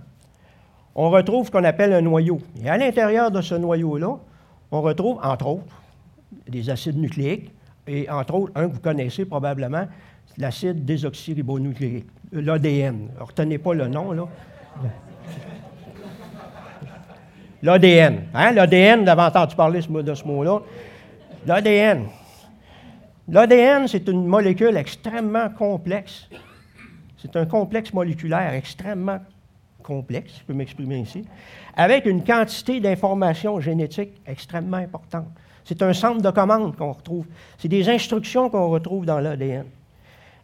on 0.95 1.09
retrouve 1.09 1.45
ce 1.45 1.51
qu'on 1.51 1.63
appelle 1.63 1.93
un 1.93 2.01
noyau. 2.01 2.39
Et 2.63 2.69
à 2.69 2.77
l'intérieur 2.77 3.31
de 3.31 3.41
ce 3.41 3.55
noyau-là, 3.55 4.17
on 4.71 4.81
retrouve, 4.81 5.19
entre 5.23 5.47
autres, 5.47 5.81
des 6.47 6.69
acides 6.69 6.97
nucléiques, 6.97 7.51
et 7.87 8.09
entre 8.09 8.33
autres, 8.33 8.51
un 8.55 8.67
que 8.67 8.73
vous 8.73 8.79
connaissez 8.79 9.23
probablement, 9.23 9.87
l'acide 10.37 10.83
désoxyribonucléique, 10.83 12.07
l'ADN. 12.33 13.09
Retenez 13.19 13.57
pas 13.59 13.73
le 13.73 13.87
nom, 13.87 14.11
là. 14.11 14.27
L'ADN. 17.63 18.27
Hein? 18.33 18.51
L'ADN, 18.51 19.03
vous 19.03 19.09
avez 19.09 19.21
entendu 19.21 19.55
parler 19.55 19.79
de 19.79 20.13
ce 20.13 20.23
mot-là? 20.23 20.59
L'ADN. 21.45 22.05
L'ADN, 23.29 23.87
c'est 23.87 24.07
une 24.07 24.25
molécule 24.25 24.77
extrêmement 24.77 25.49
complexe. 25.49 26.29
C'est 27.17 27.35
un 27.35 27.45
complexe 27.45 27.93
moléculaire 27.93 28.53
extrêmement 28.53 29.19
complexe, 29.81 30.33
je 30.39 30.43
peux 30.43 30.53
m'exprimer 30.53 30.99
ici, 30.99 31.25
avec 31.75 32.05
une 32.05 32.23
quantité 32.23 32.79
d'informations 32.79 33.59
génétiques 33.59 34.21
extrêmement 34.25 34.77
importante. 34.77 35.27
C'est 35.63 35.81
un 35.81 35.93
centre 35.93 36.21
de 36.21 36.29
commande 36.29 36.75
qu'on 36.75 36.91
retrouve. 36.91 37.25
C'est 37.57 37.67
des 37.67 37.89
instructions 37.89 38.49
qu'on 38.49 38.69
retrouve 38.69 39.05
dans 39.05 39.19
l'ADN. 39.19 39.65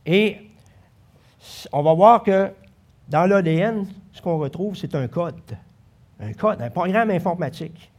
Et 0.05 0.37
on 1.71 1.81
va 1.81 1.93
voir 1.93 2.23
que 2.23 2.51
dans 3.07 3.25
l'ADN, 3.25 3.85
ce 4.11 4.21
qu'on 4.21 4.37
retrouve, 4.37 4.75
c'est 4.75 4.95
un 4.95 5.07
code 5.07 5.35
un 6.19 6.33
code, 6.33 6.61
un 6.61 6.69
programme 6.69 7.11
informatique, 7.11 7.91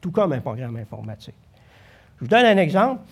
tout 0.00 0.10
comme 0.10 0.32
un 0.32 0.40
programme 0.40 0.76
informatique. 0.76 1.34
Je 2.16 2.24
vous 2.24 2.28
donne 2.28 2.44
un 2.44 2.56
exemple. 2.56 3.02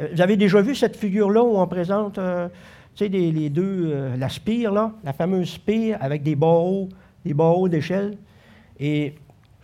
Euh, 0.00 0.08
vous 0.12 0.20
avez 0.20 0.36
déjà 0.36 0.60
vu 0.60 0.74
cette 0.74 0.96
figure-là 0.96 1.42
où 1.42 1.56
on 1.56 1.66
présente, 1.66 2.18
euh, 2.18 2.48
tu 2.94 3.04
sais, 3.04 3.08
les, 3.08 3.50
deux, 3.50 3.90
euh, 3.92 4.16
la 4.16 4.28
spire, 4.28 4.72
là, 4.72 4.92
la 5.02 5.12
fameuse 5.12 5.50
spire 5.50 5.98
avec 6.00 6.22
des 6.22 6.36
barreaux, 6.36 6.88
des 7.24 7.34
barreaux 7.34 7.68
d'échelle. 7.68 8.16
Et 8.78 9.14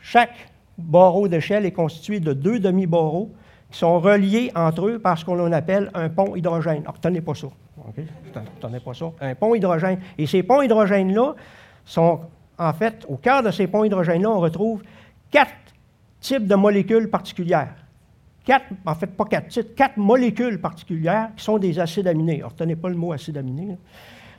chaque 0.00 0.48
barreau 0.78 1.28
d'échelle 1.28 1.66
est 1.66 1.72
constitué 1.72 2.20
de 2.20 2.32
deux 2.32 2.58
demi-barreaux 2.58 3.30
qui 3.70 3.78
sont 3.78 4.00
reliés 4.00 4.50
entre 4.54 4.88
eux 4.88 4.98
par 4.98 5.18
ce 5.18 5.24
qu'on 5.24 5.52
appelle 5.52 5.90
un 5.94 6.08
pont 6.08 6.34
hydrogène. 6.34 6.82
Alors, 6.82 6.98
tenez 7.00 7.20
pas 7.20 7.34
ça. 7.34 7.48
OK? 7.78 8.04
Tenez 8.60 8.80
pas 8.80 8.94
ça. 8.94 9.12
Un 9.20 9.34
pont 9.34 9.54
hydrogène. 9.54 9.98
Et 10.18 10.26
ces 10.26 10.42
ponts 10.42 10.62
hydrogènes-là 10.62 11.34
sont 11.84 12.20
en 12.60 12.74
fait, 12.74 13.06
au 13.08 13.16
cœur 13.16 13.42
de 13.42 13.50
ces 13.50 13.66
ponts 13.66 13.84
hydrogènes-là, 13.84 14.30
on 14.30 14.38
retrouve 14.38 14.82
quatre 15.30 15.50
types 16.20 16.46
de 16.46 16.54
molécules 16.54 17.08
particulières. 17.08 17.74
Quatre, 18.44 18.66
en 18.84 18.94
fait, 18.94 19.06
pas 19.06 19.24
quatre 19.24 19.48
types, 19.48 19.74
quatre 19.74 19.96
molécules 19.96 20.60
particulières 20.60 21.30
qui 21.36 21.42
sont 21.42 21.58
des 21.58 21.78
acides 21.78 22.06
aminés. 22.06 22.42
Retenez 22.42 22.76
pas 22.76 22.90
le 22.90 22.96
mot 22.96 23.12
acide 23.12 23.38
aminé. 23.38 23.78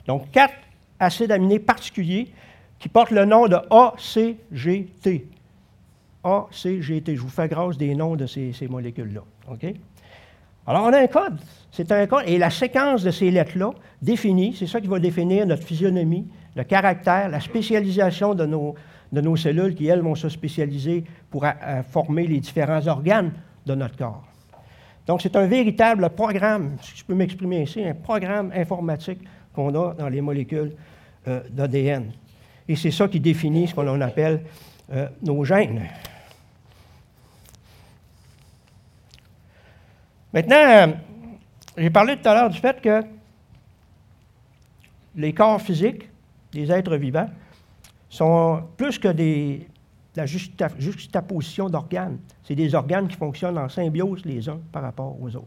Donc, 0.06 0.30
quatre 0.30 0.54
acides 1.00 1.32
aminés 1.32 1.58
particuliers 1.58 2.32
qui 2.78 2.88
portent 2.88 3.10
le 3.10 3.24
nom 3.24 3.48
de 3.48 3.56
ACGT. 3.70 5.26
ACGT. 6.22 7.16
Je 7.16 7.20
vous 7.20 7.28
fais 7.28 7.48
grâce 7.48 7.76
des 7.76 7.92
noms 7.96 8.14
de 8.14 8.26
ces, 8.26 8.54
molécules-là. 8.70 9.22
OK? 9.50 9.66
Alors, 10.68 10.84
on 10.84 10.92
a 10.92 11.00
un 11.00 11.08
code. 11.08 11.40
C'est 11.72 11.90
un 11.90 12.06
code. 12.06 12.22
Et 12.26 12.38
la 12.38 12.50
séquence 12.50 13.02
de 13.02 13.10
ces 13.10 13.32
lettres-là 13.32 13.72
définit, 14.00 14.54
c'est 14.56 14.68
ça 14.68 14.80
qui 14.80 14.86
va 14.86 15.00
définir 15.00 15.44
notre 15.44 15.64
physionomie, 15.64 16.28
le 16.54 16.64
caractère, 16.64 17.28
la 17.28 17.40
spécialisation 17.40 18.34
de 18.34 18.46
nos, 18.46 18.74
de 19.10 19.20
nos 19.20 19.36
cellules 19.36 19.74
qui, 19.74 19.86
elles, 19.86 20.02
vont 20.02 20.14
se 20.14 20.28
spécialiser 20.28 21.04
pour 21.30 21.46
former 21.90 22.26
les 22.26 22.40
différents 22.40 22.86
organes 22.86 23.32
de 23.64 23.74
notre 23.74 23.96
corps. 23.96 24.24
Donc, 25.06 25.20
c'est 25.20 25.34
un 25.34 25.46
véritable 25.46 26.08
programme, 26.10 26.76
si 26.80 26.96
je 26.96 27.04
peux 27.04 27.14
m'exprimer 27.14 27.62
ici, 27.62 27.84
un 27.84 27.94
programme 27.94 28.52
informatique 28.54 29.20
qu'on 29.52 29.74
a 29.74 29.94
dans 29.94 30.08
les 30.08 30.20
molécules 30.20 30.72
euh, 31.26 31.40
d'ADN. 31.50 32.12
Et 32.68 32.76
c'est 32.76 32.92
ça 32.92 33.08
qui 33.08 33.18
définit 33.18 33.66
ce 33.66 33.74
qu'on 33.74 34.00
appelle 34.00 34.44
euh, 34.92 35.08
nos 35.22 35.44
gènes. 35.44 35.88
Maintenant, 40.32 40.56
euh, 40.56 40.86
j'ai 41.76 41.90
parlé 41.90 42.16
tout 42.16 42.28
à 42.28 42.34
l'heure 42.34 42.50
du 42.50 42.58
fait 42.58 42.80
que 42.80 43.02
les 45.16 45.32
corps 45.32 45.60
physiques 45.60 46.08
des 46.52 46.70
êtres 46.70 46.96
vivants, 46.96 47.28
sont 48.08 48.62
plus 48.76 48.98
que 48.98 49.08
des, 49.08 49.66
la 50.14 50.26
juxtaposition 50.26 51.68
d'organes. 51.68 52.18
C'est 52.44 52.54
des 52.54 52.74
organes 52.74 53.08
qui 53.08 53.16
fonctionnent 53.16 53.58
en 53.58 53.68
symbiose 53.68 54.24
les 54.24 54.48
uns 54.48 54.60
par 54.70 54.82
rapport 54.82 55.16
aux 55.20 55.34
autres. 55.34 55.46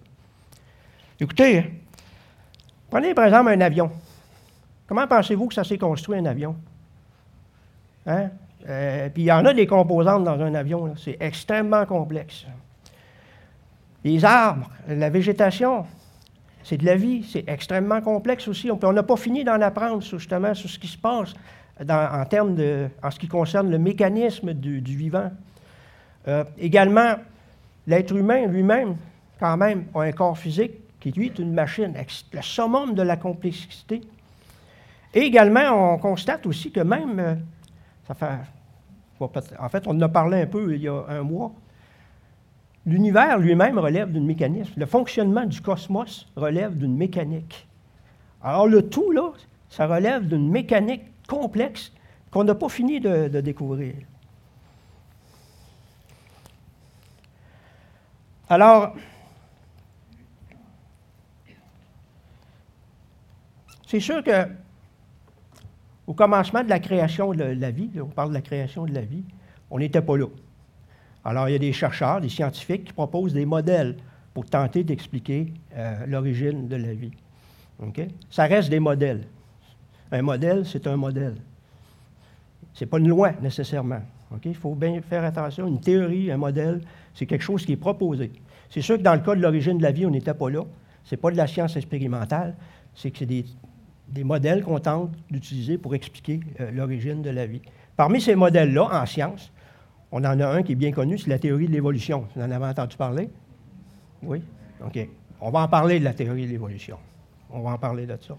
Écoutez, 1.20 1.82
prenez 2.90 3.14
par 3.14 3.26
exemple 3.26 3.52
un 3.52 3.62
avion. 3.62 3.92
Comment 4.88 5.08
pensez-vous 5.08 5.48
que 5.48 5.54
ça 5.54 5.64
s'est 5.64 5.78
construit 5.78 6.18
un 6.18 6.26
avion? 6.26 6.56
Hein? 8.06 8.30
Euh, 8.68 9.10
puis 9.10 9.24
il 9.24 9.28
y 9.28 9.32
en 9.32 9.46
a 9.46 9.54
des 9.54 9.68
composantes 9.68 10.24
dans 10.24 10.42
un 10.42 10.54
avion, 10.56 10.96
c'est 10.98 11.18
extrêmement 11.20 11.86
complexe. 11.86 12.46
Les 14.04 14.24
arbres, 14.26 14.70
la 14.88 15.10
végétation, 15.10 15.86
c'est 16.66 16.78
de 16.78 16.86
la 16.86 16.96
vie, 16.96 17.24
c'est 17.32 17.48
extrêmement 17.48 18.02
complexe 18.02 18.48
aussi. 18.48 18.72
On 18.72 18.92
n'a 18.92 19.04
pas 19.04 19.18
fini 19.18 19.44
d'en 19.44 19.62
apprendre 19.62 20.02
justement 20.02 20.52
sur 20.56 20.68
ce 20.68 20.80
qui 20.80 20.88
se 20.88 20.98
passe 20.98 21.36
en 21.80 22.26
termes 22.26 22.56
de, 22.56 22.88
en 23.04 23.12
ce 23.12 23.20
qui 23.20 23.28
concerne 23.28 23.70
le 23.70 23.78
mécanisme 23.78 24.52
du, 24.52 24.80
vivant. 24.80 25.32
Euh, 26.28 26.44
également, 26.58 27.18
l'être 27.86 28.16
humain 28.16 28.48
lui-même, 28.48 28.96
quand 29.40 29.56
même, 29.58 29.86
a 29.94 30.00
un 30.02 30.12
corps 30.12 30.40
physique 30.40 30.72
qui, 31.00 31.12
lui, 31.12 31.28
est 31.28 31.38
une 31.38 31.54
machine, 31.54 31.94
le 32.34 32.42
summum 32.42 32.96
de 32.96 33.04
la 33.04 33.18
complexité. 33.18 34.02
Et 35.14 35.20
également, 35.20 35.94
on 35.94 36.00
constate 36.00 36.48
aussi 36.48 36.72
que 36.72 36.80
même, 36.80 37.20
euh, 37.20 37.36
ça 38.08 38.16
fait, 38.16 38.40
en 39.60 39.70
fait, 39.70 39.84
on 39.86 39.92
en 39.92 40.02
a 40.02 40.10
parlé 40.10 40.42
un 40.42 40.48
peu 40.48 40.74
il 40.74 40.82
y 40.82 40.88
a 40.88 41.06
un 41.10 41.22
mois, 41.22 41.52
L'univers 42.86 43.40
lui-même 43.40 43.80
relève 43.80 44.12
d'un 44.12 44.22
mécanisme. 44.22 44.74
Le 44.78 44.86
fonctionnement 44.86 45.46
du 45.46 45.60
cosmos 45.60 46.28
relève 46.36 46.78
d'une 46.78 46.96
mécanique. 46.96 47.68
Alors 48.44 48.68
le 48.68 48.88
tout, 48.88 49.12
là, 49.12 49.32
ça 49.70 49.88
relève 49.88 50.28
d'une 50.28 50.50
mécanique 50.50 51.04
complexe 51.28 51.92
qu'on 52.30 52.44
n'a 52.44 52.54
pas 52.54 52.70
fini 52.70 53.00
de, 53.00 53.42
découvrir. 53.42 53.96
Alors, 58.48 58.96
c'est 63.88 64.00
sûr 64.00 64.24
que 64.24 64.48
au 66.06 66.14
commencement 66.14 66.64
de 66.64 66.70
la 66.70 66.80
création 66.80 67.34
de 67.34 67.44
la 67.44 67.72
vie, 67.72 67.90
on 68.00 68.06
parle 68.06 68.30
de 68.30 68.36
la 68.36 68.42
création 68.42 68.86
de 68.86 68.94
la 68.94 69.02
vie, 69.02 69.24
on 69.72 69.80
n'était 69.80 70.04
pas 70.04 70.18
là. 70.18 70.28
Alors, 71.26 71.50
il 71.50 71.54
y 71.54 71.56
a 71.56 71.60
des 71.60 71.74
chercheurs, 71.74 72.22
des 72.22 72.30
scientifiques 72.30 72.86
qui 72.86 72.94
proposent 72.94 73.34
des 73.34 73.46
modèles 73.46 73.96
pour 74.34 74.46
tenter 74.46 74.84
d'expliquer 74.84 75.52
euh, 75.76 76.06
l'origine 76.06 76.68
de 76.68 76.76
la 76.76 76.94
vie. 76.94 77.12
Ça 78.30 78.46
reste 78.46 78.70
des 78.70 78.80
modèles. 78.80 79.24
Un 80.12 80.22
modèle, 80.22 80.66
c'est 80.66 80.86
un 80.88 80.96
modèle. 80.96 81.36
Ce 82.74 82.84
n'est 82.84 82.90
pas 82.90 83.00
une 83.00 83.10
loi 83.10 83.32
nécessairement. 83.42 84.02
Il 84.44 84.56
faut 84.56 84.76
bien 84.76 85.02
faire 85.02 85.24
attention. 85.24 85.68
Une 85.68 85.80
théorie, 85.80 86.32
un 86.32 86.38
modèle, 86.38 86.82
c'est 87.14 87.26
quelque 87.26 87.42
chose 87.42 87.66
qui 87.66 87.74
est 87.74 87.78
proposé. 87.78 88.32
C'est 88.70 88.82
sûr 88.82 88.98
que 88.98 89.02
dans 89.02 89.14
le 89.14 89.22
cas 89.22 89.36
de 89.36 89.42
l'origine 89.42 89.78
de 89.78 89.84
la 89.84 89.92
vie, 89.92 90.06
on 90.06 90.12
n'était 90.12 90.34
pas 90.34 90.50
là. 90.50 90.64
Ce 91.04 91.16
n'est 91.16 91.22
pas 91.22 91.32
de 91.32 91.38
la 91.38 91.48
science 91.48 91.76
expérimentale, 91.76 92.56
c'est 92.94 93.12
que 93.12 93.20
c'est 93.20 93.26
des, 94.08 94.24
modèles 94.24 94.64
qu'on 94.64 94.80
tente 94.80 95.12
d'utiliser 95.30 95.78
pour 95.78 95.96
expliquer 95.96 96.40
euh, 96.60 96.72
l'origine 96.72 97.22
de 97.22 97.30
la 97.30 97.46
vie. 97.46 97.62
Parmi 97.96 98.20
ces 98.20 98.36
modèles-là, 98.36 98.90
en 98.92 99.06
science, 99.06 99.52
on 100.12 100.24
en 100.24 100.40
a 100.40 100.48
un 100.48 100.64
qui 100.64 100.74
est 100.74 100.76
bien 100.76 100.92
connu, 100.92 101.18
c'est 101.18 101.30
la 101.30 101.40
théorie 101.40 101.68
de 101.68 101.74
l'évolution. 101.74 102.28
Vous 102.36 102.42
en 102.42 102.52
avez 102.52 102.66
entendu 102.66 102.96
parler? 102.96 103.30
Oui? 104.24 104.42
OK. 104.86 105.08
On 105.42 105.50
va 105.50 105.60
en 105.62 105.68
parler 105.68 106.00
de 106.00 106.06
la 106.06 106.14
théorie 106.14 106.46
de 106.46 106.52
l'évolution. 106.52 106.98
On 107.50 107.62
va 107.62 107.72
en 107.72 107.78
parler 107.78 108.06
de 108.06 108.18
ça. 108.22 108.38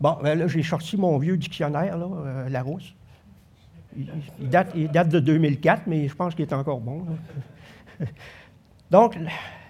Bon, 0.00 0.16
ben 0.22 0.38
là, 0.38 0.48
j'ai 0.48 0.62
sorti 0.62 0.96
mon 0.96 1.18
vieux 1.18 1.36
dictionnaire, 1.36 1.98
là, 1.98 2.06
euh, 2.06 2.48
Larousse. 2.48 2.94
Il, 3.96 4.48
date, 4.48 5.08
de 5.08 5.20
2004, 5.20 5.82
mais 5.86 6.08
je 6.08 6.14
pense 6.14 6.34
qu'il 6.34 6.44
est 6.44 6.52
encore 6.54 6.80
bon. 6.80 7.04
Donc, 8.90 9.18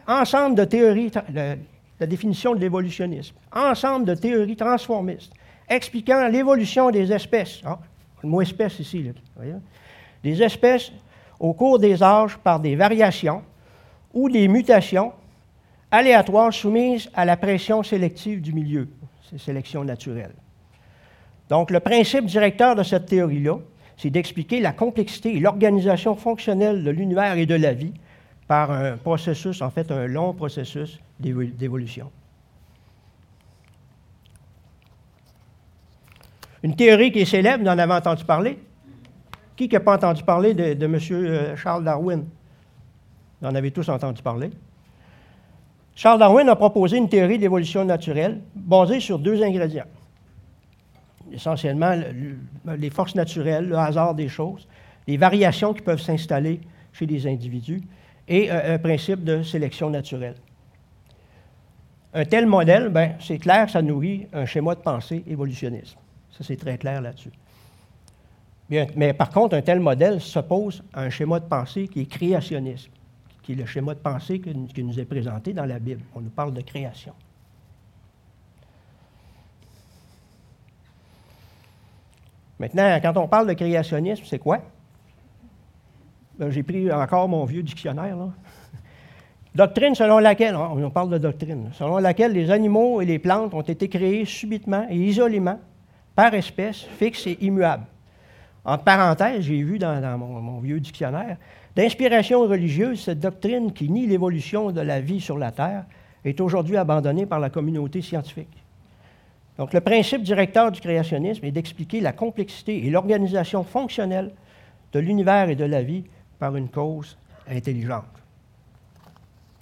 ensemble 0.07 0.57
de 0.57 0.65
théories, 0.65 1.11
la, 1.33 2.07
définition 2.07 2.55
de 2.55 2.61
l'évolutionnisme, 2.61 3.35
ensemble 3.53 4.05
de 4.05 4.15
théories 4.15 4.57
transformistes 4.57 5.33
expliquant 5.69 6.29
l'évolution 6.29 6.91
des 6.91 7.13
espèces. 7.13 7.61
Ah, 7.65 7.79
le 8.23 8.29
mot 8.29 8.43
espèce 8.43 8.79
ici? 8.79 9.11
Des 10.23 10.43
espèces 10.43 10.93
au 11.39 11.55
cours 11.55 11.79
des 11.79 12.03
âges 12.03 12.37
par 12.39 12.61
des 12.61 12.77
variations 12.77 13.43
ou 14.13 14.29
des 14.29 14.49
mutations 14.49 15.13
aléatoires 15.91 16.53
soumises 16.53 17.11
à 17.15 17.25
la 17.25 17.37
pression 17.37 17.83
sélective 17.83 18.41
du 18.41 18.53
milieu 18.53 18.89
c'est 19.31 19.39
sélection 19.39 19.85
naturelle. 19.85 20.33
Donc, 21.49 21.71
le 21.71 21.81
principe 21.81 22.27
directeur 22.27 22.75
de 22.75 22.83
cette 22.83 23.07
théorie-là, 23.07 23.59
c'est 23.97 24.11
d'expliquer 24.11 24.61
la 24.61 24.73
complexité 24.73 25.37
et 25.37 25.41
l'organisation 25.41 26.15
fonctionnelle 26.15 26.83
de 26.85 26.91
l'univers 26.91 27.37
et 27.37 27.47
de 27.47 27.55
la 27.55 27.73
vie 27.73 27.93
par 28.47 28.71
un 28.71 28.97
processus, 28.97 29.63
en 29.63 29.71
fait, 29.71 29.91
un 29.91 30.07
long 30.07 30.33
processus 30.33 31.01
d'évolution. 31.19 32.11
Une 36.63 36.77
théorie 36.77 37.11
qui 37.11 37.21
est 37.21 37.25
célèbre, 37.25 37.65
vous 37.65 37.71
en 37.71 37.79
avez 37.79 37.95
entendu 37.95 38.25
parler? 38.25 38.59
Qui 39.57 39.69
n'a 39.69 39.81
pas 39.81 39.95
entendu 39.95 40.23
parler 40.23 40.55
de, 40.55 40.85
M. 40.85 40.99
Euh, 41.11 41.57
Charles 41.57 41.85
Darwin? 41.85 42.25
Vous 43.41 43.49
en 43.49 43.55
avez 43.55 43.71
tous 43.71 43.89
entendu 43.89 44.23
parler. 44.23 44.51
Charles 45.95 46.19
Darwin 46.19 46.49
a 46.49 46.57
proposé 46.57 46.99
une 46.99 47.09
théorie 47.09 47.39
d'évolution 47.39 47.85
naturelle 47.85 48.41
basée 48.55 49.01
sur 49.01 49.19
deux 49.19 49.43
ingrédients. 49.43 49.85
Essentiellement, 51.33 51.95
les 52.77 52.91
forces 52.91 53.15
naturelles, 53.15 53.69
le 53.69 53.77
hasard 53.77 54.15
des 54.15 54.29
choses, 54.29 54.67
les 55.07 55.17
variations 55.17 55.73
qui 55.73 55.83
peuvent 55.83 56.01
s'installer 56.01 56.61
chez 56.93 57.07
les 57.07 57.27
individus 57.27 57.83
et 58.29 58.51
euh, 58.51 58.75
un 58.75 58.79
principe 58.79 59.25
de 59.25 59.43
sélection 59.43 59.91
naturelle. 59.91 60.37
Un 62.13 62.25
tel 62.25 62.47
modèle, 62.47 62.89
ben, 62.89 63.15
c'est 63.21 63.39
clair 63.39 63.71
ça 63.71 63.83
nourrit 63.83 64.27
un 64.33 64.45
schéma 64.45 64.75
de 64.75 64.81
pensée 64.81 65.23
évolutionniste. 65.29 65.97
Ça, 66.33 66.45
c'est 66.45 66.57
très 66.57 66.79
clair 66.79 67.01
là-dessus. 67.01 67.33
mais 68.69 69.13
par 69.13 69.31
contre, 69.31 69.57
un 69.57 69.63
tel 69.63 69.81
modèle 69.81 70.21
s'oppose 70.21 70.83
à 70.93 71.03
un 71.03 71.11
schéma 71.11 71.41
de 71.41 71.47
pensée 71.47 71.89
qui 71.89 72.01
est 72.01 72.07
créationniste 72.07 72.91
qui 73.43 73.53
est 73.53 73.57
le 73.57 73.67
schéma 73.67 73.95
de 73.95 73.99
pensée 73.99 74.41
qui 74.41 74.85
nous 74.85 75.01
est 75.01 75.05
présenté 75.05 75.53
dans 75.53 75.65
la 75.65 75.79
Bible. 75.79 76.03
On 76.15 76.21
nous 76.21 76.31
parle 76.31 76.53
de 76.53 76.61
création. 76.61 77.13
Maintenant, 82.59 82.99
quand 83.01 83.17
on 83.17 83.27
parle 83.27 83.49
de 83.49 83.55
créationnisme, 83.55 84.25
c'est 84.27 84.39
quoi? 84.39 84.61
Ben, 86.39 86.51
j'ai 86.51 86.63
pris 86.63 86.93
encore 86.93 87.29
mon 87.29 87.45
vieux 87.45 87.63
dictionnaire. 87.63 88.17
Doctrine 89.55 89.95
selon 89.95 90.19
laquelle, 90.19 90.55
on 90.55 90.91
parle 90.91 91.11
de 91.11 91.19
doctrine, 91.19 91.71
selon 91.73 91.99
laquelle 91.99 92.33
les 92.33 92.51
animaux 92.53 93.01
et 93.01 93.07
les 93.07 93.19
plantes 93.19 93.53
ont 93.53 93.63
été 93.63 93.89
créés 93.89 94.25
subitement 94.25 94.87
et 94.89 94.97
isolément 94.97 95.59
par 96.15 96.35
espèce, 96.35 96.83
fixe 96.99 97.27
et 97.27 97.39
immuable. 97.41 97.85
En 98.65 98.79
parenthèse, 98.79 99.43
j'ai 99.43 99.63
vu 99.63 99.79
dans, 99.79 100.19
mon, 100.19 100.61
vieux 100.61 100.81
dictionnaire, 100.81 101.37
d'inspiration 101.75 102.43
religieuse, 102.43 103.01
cette 103.01 103.21
doctrine 103.21 103.73
qui 103.73 103.89
nie 103.89 104.07
l'évolution 104.07 104.71
de 104.71 104.81
la 104.81 105.01
vie 105.01 105.21
sur 105.21 105.39
la 105.39 105.51
Terre 105.51 105.85
est 106.25 106.41
aujourd'hui 106.41 106.77
abandonnée 106.77 107.27
par 107.27 107.41
la 107.41 107.49
communauté 107.49 108.03
scientifique. 108.03 108.65
Donc, 109.57 109.73
le 109.73 109.81
principe 109.81 110.23
directeur 110.23 110.71
du 110.73 110.81
créationnisme 110.81 111.45
est 111.45 111.51
d'expliquer 111.51 112.01
la 112.01 112.13
complexité 112.13 112.87
et 112.87 112.91
l'organisation 112.91 113.65
fonctionnelle 113.65 114.33
de 114.93 114.99
l'univers 115.01 115.49
et 115.49 115.57
de 115.57 115.65
la 115.65 115.83
vie 115.83 116.05
par 116.39 116.57
une 116.57 116.69
cause 116.69 117.17
intelligente. 117.49 118.05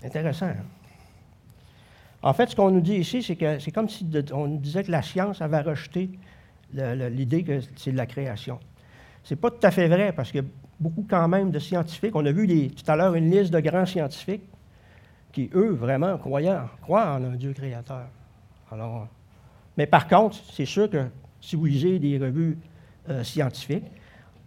Intéressant. 0.05 0.47
Hein? 0.47 0.65
En 2.23 2.33
fait, 2.33 2.51
ce 2.51 2.57
qu'on 2.57 2.71
nous 2.71 2.81
dit 2.81 2.97
ici, 2.97 3.23
c'est 3.23 3.37
que 3.37 3.59
c'est 3.59 3.71
comme 3.71 3.89
si 3.89 4.07
on 4.33 4.49
nous 4.49 4.59
disait 4.59 4.83
que 4.83 4.91
la 4.91 5.03
science 5.03 5.41
avait 5.41 5.61
rejeté 5.61 6.11
l'idée 6.73 7.45
que 7.45 7.61
c'est 7.77 7.93
de 7.93 7.97
la 7.97 8.07
création. 8.07 8.59
Ce 9.23 9.35
n'est 9.35 9.41
pas 9.41 9.51
tout 9.51 9.67
à 9.67 9.71
fait 9.71 9.89
vrai 9.89 10.13
parce 10.13 10.35
a 10.37 10.43
beaucoup 10.81 11.07
quand 11.09 11.29
même 11.29 11.51
de 11.51 11.59
scientifiques. 11.59 12.15
On 12.15 12.25
a 12.25 12.33
vu 12.33 12.71
tout 12.71 12.91
à 12.91 12.97
l'heure 12.97 13.15
une 13.15 13.31
liste 13.31 13.53
de 13.53 13.61
grands 13.61 13.87
scientifiques 13.87 14.49
qui, 15.33 15.51
eux, 15.55 15.71
vraiment 15.71 16.17
croient, 16.19 16.71
croient 16.83 17.13
en 17.13 17.25
un 17.25 17.37
Dieu 17.37 17.53
créateur. 17.53 18.07
Alors, 18.71 19.09
mais 19.77 19.87
par 19.87 20.09
contre, 20.09 20.37
c'est 20.53 20.65
sûr 20.65 20.91
que 20.91 21.07
si 21.41 21.57
vous 21.57 21.67
lisez 21.67 21.99
des 21.99 22.19
revues 22.19 22.59
euh, 23.09 23.23
scientifiques, 23.23 23.85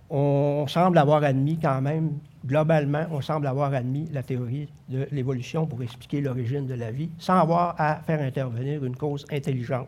on, 0.10 0.65
semble 0.67 0.97
avoir 0.97 1.23
admis 1.23 1.57
quand 1.57 1.81
même, 1.81 2.17
globalement, 2.45 3.05
on 3.12 3.21
semble 3.21 3.47
avoir 3.47 3.73
admis 3.73 4.10
la 4.12 4.23
théorie 4.23 4.67
de 4.89 5.07
l'évolution 5.12 5.65
pour 5.65 5.81
expliquer 5.81 6.19
l'origine 6.19 6.67
de 6.67 6.73
la 6.73 6.91
vie, 6.91 7.10
sans 7.17 7.39
avoir 7.39 7.75
à 7.79 8.01
faire 8.01 8.21
intervenir 8.21 8.84
une 8.84 8.95
cause 8.95 9.25
intelligente. 9.31 9.88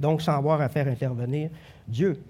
Donc, 0.00 0.22
sans 0.22 0.36
avoir 0.36 0.60
à 0.62 0.68
faire 0.70 0.88
intervenir 0.88 1.50
Dieu. 1.86 2.20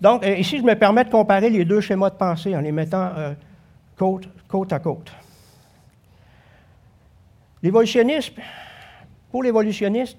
Donc, 0.00 0.24
ici, 0.24 0.58
je 0.58 0.62
me 0.62 0.74
permets 0.74 1.04
de 1.04 1.10
comparer 1.10 1.50
les 1.50 1.64
deux 1.64 1.80
schémas 1.80 2.08
de 2.10 2.14
pensée 2.14 2.56
en 2.56 2.60
les 2.60 2.72
mettant 2.72 3.10
euh, 3.16 3.34
côte, 3.96 4.72
à 4.72 4.78
côte. 4.78 5.12
L'évolutionnisme, 7.62 8.40
pour 9.30 9.42
l'évolutionniste, 9.42 10.16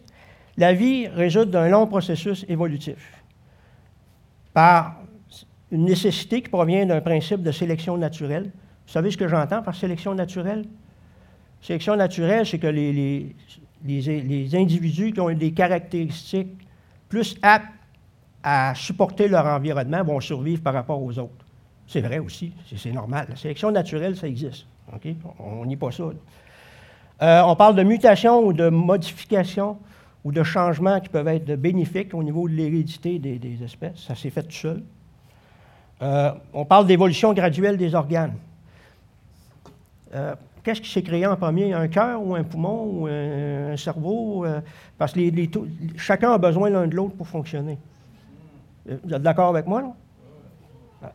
la 0.55 0.73
vie 0.73 1.07
résulte 1.07 1.49
d'un 1.49 1.69
long 1.69 1.87
processus 1.87 2.45
évolutif 2.47 3.13
par 4.53 4.97
une 5.71 5.85
nécessité 5.85 6.41
qui 6.41 6.49
provient 6.49 6.85
d'un 6.85 7.01
principe 7.01 7.41
de 7.41 7.51
sélection 7.51 7.97
naturelle. 7.97 8.51
Vous 8.85 8.93
savez 8.93 9.09
ce 9.09 9.17
que 9.17 9.27
j'entends 9.27 9.63
par 9.63 9.73
sélection 9.73 10.13
naturelle? 10.13 10.65
Sélection 11.61 11.95
naturelle, 11.95 12.45
c'est 12.45 12.59
que 12.59 12.67
les, 12.67 13.35
les, 13.85 14.55
individus 14.55 15.11
qui 15.13 15.19
ont 15.19 15.31
des 15.31 15.51
caractéristiques 15.51 16.67
plus 17.07 17.37
aptes 17.41 17.65
à 18.43 18.73
supporter 18.75 19.27
leur 19.27 19.45
environnement 19.45 20.03
vont 20.03 20.19
survivre 20.19 20.61
par 20.61 20.73
rapport 20.73 21.01
aux 21.01 21.17
autres. 21.19 21.45
C'est 21.87 22.01
vrai 22.01 22.19
aussi, 22.19 22.53
c'est 22.75 22.91
normal. 22.91 23.27
La 23.29 23.35
sélection 23.35 23.71
naturelle, 23.71 24.15
ça 24.15 24.27
existe. 24.27 24.65
On 25.39 25.65
n'y 25.65 25.75
pas. 25.75 25.89
Euh, 27.21 27.41
on 27.41 27.55
parle 27.55 27.75
de 27.75 27.83
mutation 27.83 28.45
ou 28.45 28.53
de 28.53 28.69
modification 28.69 29.77
ou 30.23 30.31
de 30.31 30.43
changements 30.43 30.99
qui 30.99 31.09
peuvent 31.09 31.27
être 31.27 31.55
bénéfiques 31.55 32.13
au 32.13 32.23
niveau 32.23 32.47
de 32.47 32.53
l'hérédité 32.53 33.19
des, 33.19 33.63
espèces. 33.63 33.97
Ça 34.07 34.15
s'est 34.15 34.29
fait 34.29 34.43
tout 34.43 34.51
seul. 34.51 34.83
Euh, 36.01 36.31
on 36.53 36.65
parle 36.65 36.87
d'évolution 36.87 37.33
graduelle 37.33 37.77
des 37.77 37.93
organes. 37.93 38.35
Euh, 40.13 40.35
qu'est-ce 40.63 40.81
qui 40.81 40.89
s'est 40.89 41.03
créé 41.03 41.25
en 41.25 41.35
premier, 41.35 41.73
un 41.73 41.87
cœur 41.87 42.21
ou 42.21 42.35
un 42.35 42.43
poumon 42.43 42.83
ou 42.83 43.07
un, 43.07 43.75
cerveau? 43.77 44.45
parce 44.97 45.13
que 45.13 45.19
chacun 45.97 46.33
a 46.33 46.37
besoin 46.37 46.69
l'un 46.69 46.87
de 46.87 46.95
l'autre 46.95 47.15
pour 47.15 47.27
fonctionner. 47.27 47.77
Vous 48.85 49.13
êtes 49.13 49.21
d'accord 49.21 49.49
avec 49.49 49.67
moi, 49.67 49.81
non? 49.81 49.93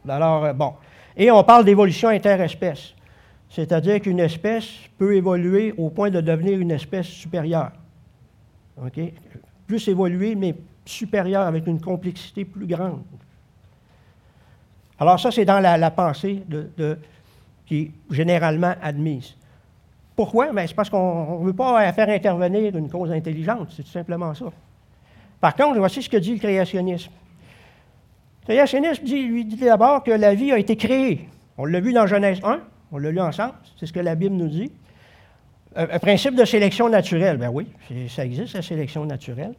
Alors, 0.09 0.45
euh, 0.45 0.53
bon. 0.53 0.75
Et 1.17 1.31
on 1.31 1.43
parle 1.45 1.65
d'évolution 1.65 2.09
interespèce. 2.09 2.95
C'est-à-dire 3.49 4.01
qu'une 4.01 4.21
espèce 4.21 4.69
peut 4.99 5.15
évoluer 5.15 5.75
au 5.77 5.91
point 5.91 6.11
de 6.11 6.21
devenir 6.21 6.59
une 6.59 6.73
espèce 6.73 7.07
supérieure. 7.07 7.73
OK? 8.83 9.01
Plus 9.67 9.87
évoluer, 9.89 10.35
mais 10.35 10.55
supérieure 10.85 11.43
avec 11.43 11.67
une 11.67 11.81
complexité 11.81 12.45
plus 12.45 12.67
grande. 12.67 13.03
Alors, 14.99 15.19
ça, 15.21 15.31
c'est 15.31 15.45
dans 15.45 15.61
la, 15.61 15.91
pensée 15.91 16.43
qui 17.67 17.81
est 17.81 17.91
généralement 18.11 18.75
admise. 18.83 19.35
Pourquoi? 20.17 20.53
Ben, 20.53 20.67
c'est 20.67 20.75
parce 20.75 20.91
qu'on 20.91 21.41
ne 21.41 21.47
veut 21.47 21.53
pas 21.53 21.93
faire 21.93 22.09
intervenir 22.09 22.77
une 22.77 22.89
cause 22.89 23.11
intelligente, 23.11 23.69
c'est 23.75 23.83
tout 23.83 23.91
simplement 23.91 24.33
ça. 24.35 24.47
Par 25.41 25.55
contre, 25.57 25.79
voici 25.79 26.03
ce 26.03 26.09
que 26.09 26.17
dit 26.17 26.35
le 26.35 26.39
créationnisme. 26.39 27.11
Le 28.43 28.55
créationnisme 28.55 29.05
dit, 29.05 29.23
lui 29.23 29.45
dit 29.45 29.57
d'abord 29.57 30.03
que 30.03 30.13
la 30.13 30.35
vie 30.35 30.53
a 30.53 30.59
été 30.59 30.77
créée. 30.77 31.29
On 31.59 31.65
l'a 31.65 31.81
vu 31.81 31.93
dans 31.93 32.07
Genèse 32.07 32.41
1, 32.43 32.61
on 32.93 32.99
l'a 32.99 33.11
lu 33.11 33.21
ensemble, 33.21 33.55
c'est 33.79 33.87
ce 33.87 33.93
que 33.93 34.01
la 34.01 34.15
Bible 34.15 34.37
nous 34.37 34.49
dit. 34.49 34.71
Un, 35.77 35.99
principe 35.99 36.37
de 36.37 36.45
sélection 36.45 36.89
naturelle, 36.89 37.37
ben 37.37 37.51
oui, 37.51 37.67
ça 38.09 38.25
existe, 38.25 38.55
la 38.55 38.63
sélection 38.63 39.05
naturelle. 39.05 39.55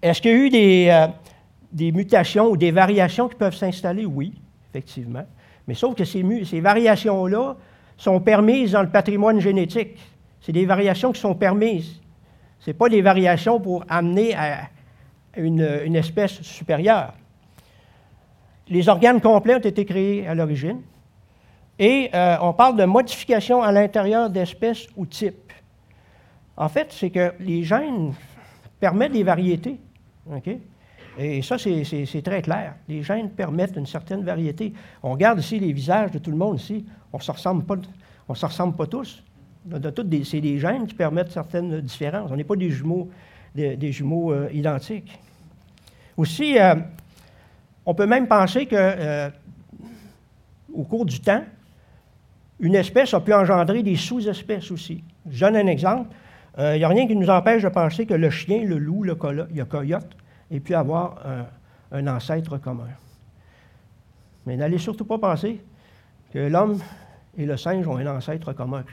Est-ce 0.00 0.22
qu'il 0.22 0.30
y 0.30 0.34
a 0.34 0.36
eu 0.38 0.48
des, 0.48 0.88
euh, 0.90 1.06
des 1.70 1.92
mutations 1.92 2.46
ou 2.46 2.56
des 2.56 2.70
variations 2.70 3.28
qui 3.28 3.34
peuvent 3.34 3.54
s'installer? 3.54 4.06
Oui, 4.06 4.32
effectivement. 4.70 5.26
Mais 5.68 5.74
sauf 5.74 5.94
que 5.94 6.04
ces, 6.04 6.22
variations-là 6.60 7.56
sont 7.98 8.20
permises 8.20 8.72
dans 8.72 8.82
le 8.82 8.88
patrimoine 8.88 9.38
génétique. 9.38 9.98
C'est 10.40 10.52
des 10.52 10.64
variations 10.64 11.12
qui 11.12 11.20
sont 11.20 11.34
permises. 11.34 12.00
Ce 12.58 12.70
pas 12.70 12.88
des 12.88 13.02
variations 13.02 13.60
pour 13.60 13.84
amener 13.88 14.34
à 14.34 14.62
une, 15.36 15.94
espèce 15.94 16.40
supérieure. 16.40 17.12
Les 18.68 18.88
organes 18.88 19.20
complets 19.20 19.56
ont 19.56 19.60
été 19.60 19.84
créés 19.84 20.26
à 20.26 20.34
l'origine. 20.34 20.80
Et 21.78 22.10
euh, 22.14 22.36
on 22.40 22.54
parle 22.54 22.76
de 22.76 22.84
modification 22.84 23.62
à 23.62 23.70
l'intérieur 23.70 24.30
d'espèces 24.30 24.86
ou 24.96 25.04
types. 25.06 25.52
En 26.56 26.68
fait, 26.68 26.92
c'est 26.92 27.10
que 27.10 27.34
les 27.40 27.62
gènes 27.62 28.14
permettent 28.80 29.12
des 29.12 29.22
variétés. 29.22 29.78
Et 31.18 31.42
ça, 31.42 31.58
c'est 31.58 32.22
très 32.22 32.42
clair. 32.42 32.76
Les 32.88 33.02
gènes 33.02 33.30
permettent 33.30 33.76
une 33.76 33.86
certaine 33.86 34.22
variété. 34.22 34.72
On 35.02 35.12
regarde 35.12 35.40
ici 35.40 35.58
les 35.58 35.72
visages 35.72 36.12
de 36.12 36.18
tout 36.18 36.30
le 36.30 36.36
monde 36.36 36.60
ici. 36.60 36.86
On 37.12 37.18
ne 37.18 37.22
se 37.22 37.32
ressemble 37.32 37.64
pas, 37.64 37.76
ressemble 38.28 38.76
pas 38.76 38.86
tous. 38.86 39.22
C'est 40.24 40.40
des 40.40 40.58
gènes 40.58 40.86
qui 40.86 40.94
permettent 40.94 41.32
certaines 41.32 41.80
différences. 41.80 42.30
On 42.30 42.36
n'est 42.36 42.44
pas 42.44 42.56
des 42.56 42.70
jumeaux, 42.70 43.10
des, 43.54 43.92
jumeaux 43.92 44.32
euh, 44.32 44.48
identiques. 44.52 45.18
Aussi, 46.16 46.58
euh, 46.58 46.76
on 47.84 47.94
peut 47.94 48.06
même 48.06 48.28
penser 48.28 48.66
que 48.66 49.30
au 50.72 50.84
cours 50.84 51.04
du 51.04 51.20
temps, 51.20 51.42
une 52.60 52.74
espèce 52.74 53.14
a 53.14 53.20
pu 53.20 53.32
engendrer 53.32 53.82
des 53.82 53.96
sous-espèces 53.96 54.70
aussi. 54.70 55.02
Je 55.30 55.40
donne 55.40 55.56
un 55.56 55.66
exemple. 55.66 56.14
Il 56.56 56.64
euh, 56.64 56.78
n'y 56.78 56.84
a 56.84 56.88
rien 56.88 57.06
qui 57.06 57.14
nous 57.14 57.30
empêche 57.30 57.62
de 57.62 57.68
penser 57.68 58.06
que 58.06 58.14
le 58.14 58.30
chien, 58.30 58.64
le 58.64 58.78
loup, 58.78 59.04
le, 59.04 59.14
coyote 59.14 60.16
ait 60.50 60.60
pu 60.60 60.74
avoir 60.74 61.18
un, 61.92 62.06
ancêtre 62.06 62.58
commun. 62.58 62.88
Mais 64.46 64.56
n'allez 64.56 64.78
surtout 64.78 65.04
pas 65.04 65.18
penser 65.18 65.60
que 66.32 66.38
l'homme 66.38 66.78
et 67.36 67.46
le 67.46 67.56
singe 67.56 67.86
ont 67.86 67.96
un 67.96 68.06
ancêtre 68.06 68.52
commun. 68.52 68.84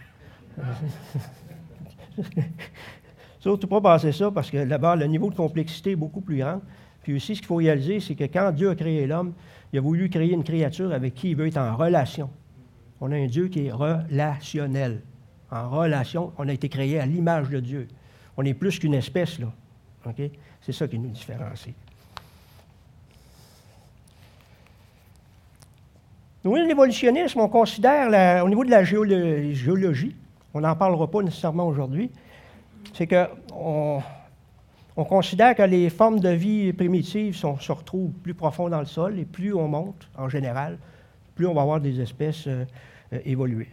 surtout 3.39 3.67
pas 3.67 3.81
penser 3.81 4.11
ça 4.11 4.31
parce 4.31 4.49
que 4.49 4.65
d'abord, 4.65 4.95
le 4.95 5.05
niveau 5.05 5.29
de 5.29 5.35
complexité 5.35 5.91
est 5.91 5.95
beaucoup 5.95 6.21
plus 6.21 6.37
grand. 6.37 6.61
Puis 7.03 7.13
aussi, 7.13 7.35
ce 7.35 7.41
qu'il 7.41 7.47
faut 7.47 7.57
réaliser, 7.57 7.99
c'est 7.99 8.15
que 8.15 8.23
quand 8.23 8.51
Dieu 8.51 8.69
a 8.69 8.75
créé 8.75 9.05
l'homme, 9.05 9.33
il 9.71 9.79
a 9.79 9.81
voulu 9.81 10.09
créer 10.09 10.31
une 10.31 10.43
créature 10.43 10.91
avec 10.91 11.13
qui 11.13 11.31
il 11.31 11.35
veut 11.35 11.47
être 11.47 11.57
en 11.57 11.75
relation. 11.75 12.29
On 12.99 13.11
a 13.11 13.15
un 13.15 13.27
Dieu 13.27 13.47
qui 13.47 13.67
est 13.67 13.71
relationnel. 13.71 15.01
En 15.51 15.69
relation, 15.69 16.33
on 16.37 16.47
a 16.47 16.53
été 16.53 16.69
créé 16.69 16.99
à 16.99 17.05
l'image 17.05 17.49
de 17.49 17.59
Dieu. 17.59 17.87
On 18.37 18.43
est 18.43 18.53
plus 18.53 18.79
qu'une 18.79 18.93
espèce, 18.93 19.37
là. 19.39 19.53
C'est 20.61 20.71
ça 20.71 20.87
qui 20.87 20.99
nous 20.99 21.09
différencie. 21.09 21.73
De 26.43 26.67
l'évolutionnisme, 26.67 27.39
on 27.39 27.49
considère, 27.49 28.43
au 28.43 28.49
niveau 28.49 28.63
de 28.63 28.69
la 28.69 28.83
géologie, 28.83 30.15
on 30.53 30.61
n'en 30.61 30.75
parlera 30.75 31.09
pas 31.09 31.23
nécessairement 31.23 31.67
aujourd'hui, 31.67 32.11
c'est 32.93 33.07
qu'on 33.07 34.03
on 34.95 35.03
considère 35.05 35.55
que 35.55 35.63
les 35.63 35.89
formes 35.89 36.19
de 36.19 36.29
vie 36.29 36.71
primitives 36.71 37.35
se 37.35 37.71
retrouvent 37.71 38.11
plus 38.11 38.33
profond 38.33 38.69
dans 38.69 38.79
le 38.79 38.85
sol 38.85 39.19
et 39.19 39.25
plus 39.25 39.53
on 39.53 39.67
monte, 39.67 40.07
en 40.17 40.29
général, 40.29 40.77
plus 41.35 41.47
on 41.47 41.53
va 41.53 41.63
avoir 41.63 41.81
des 41.81 41.99
espèces 41.99 42.47
euh, 42.47 42.63
euh, 43.11 43.19
évoluer. 43.25 43.67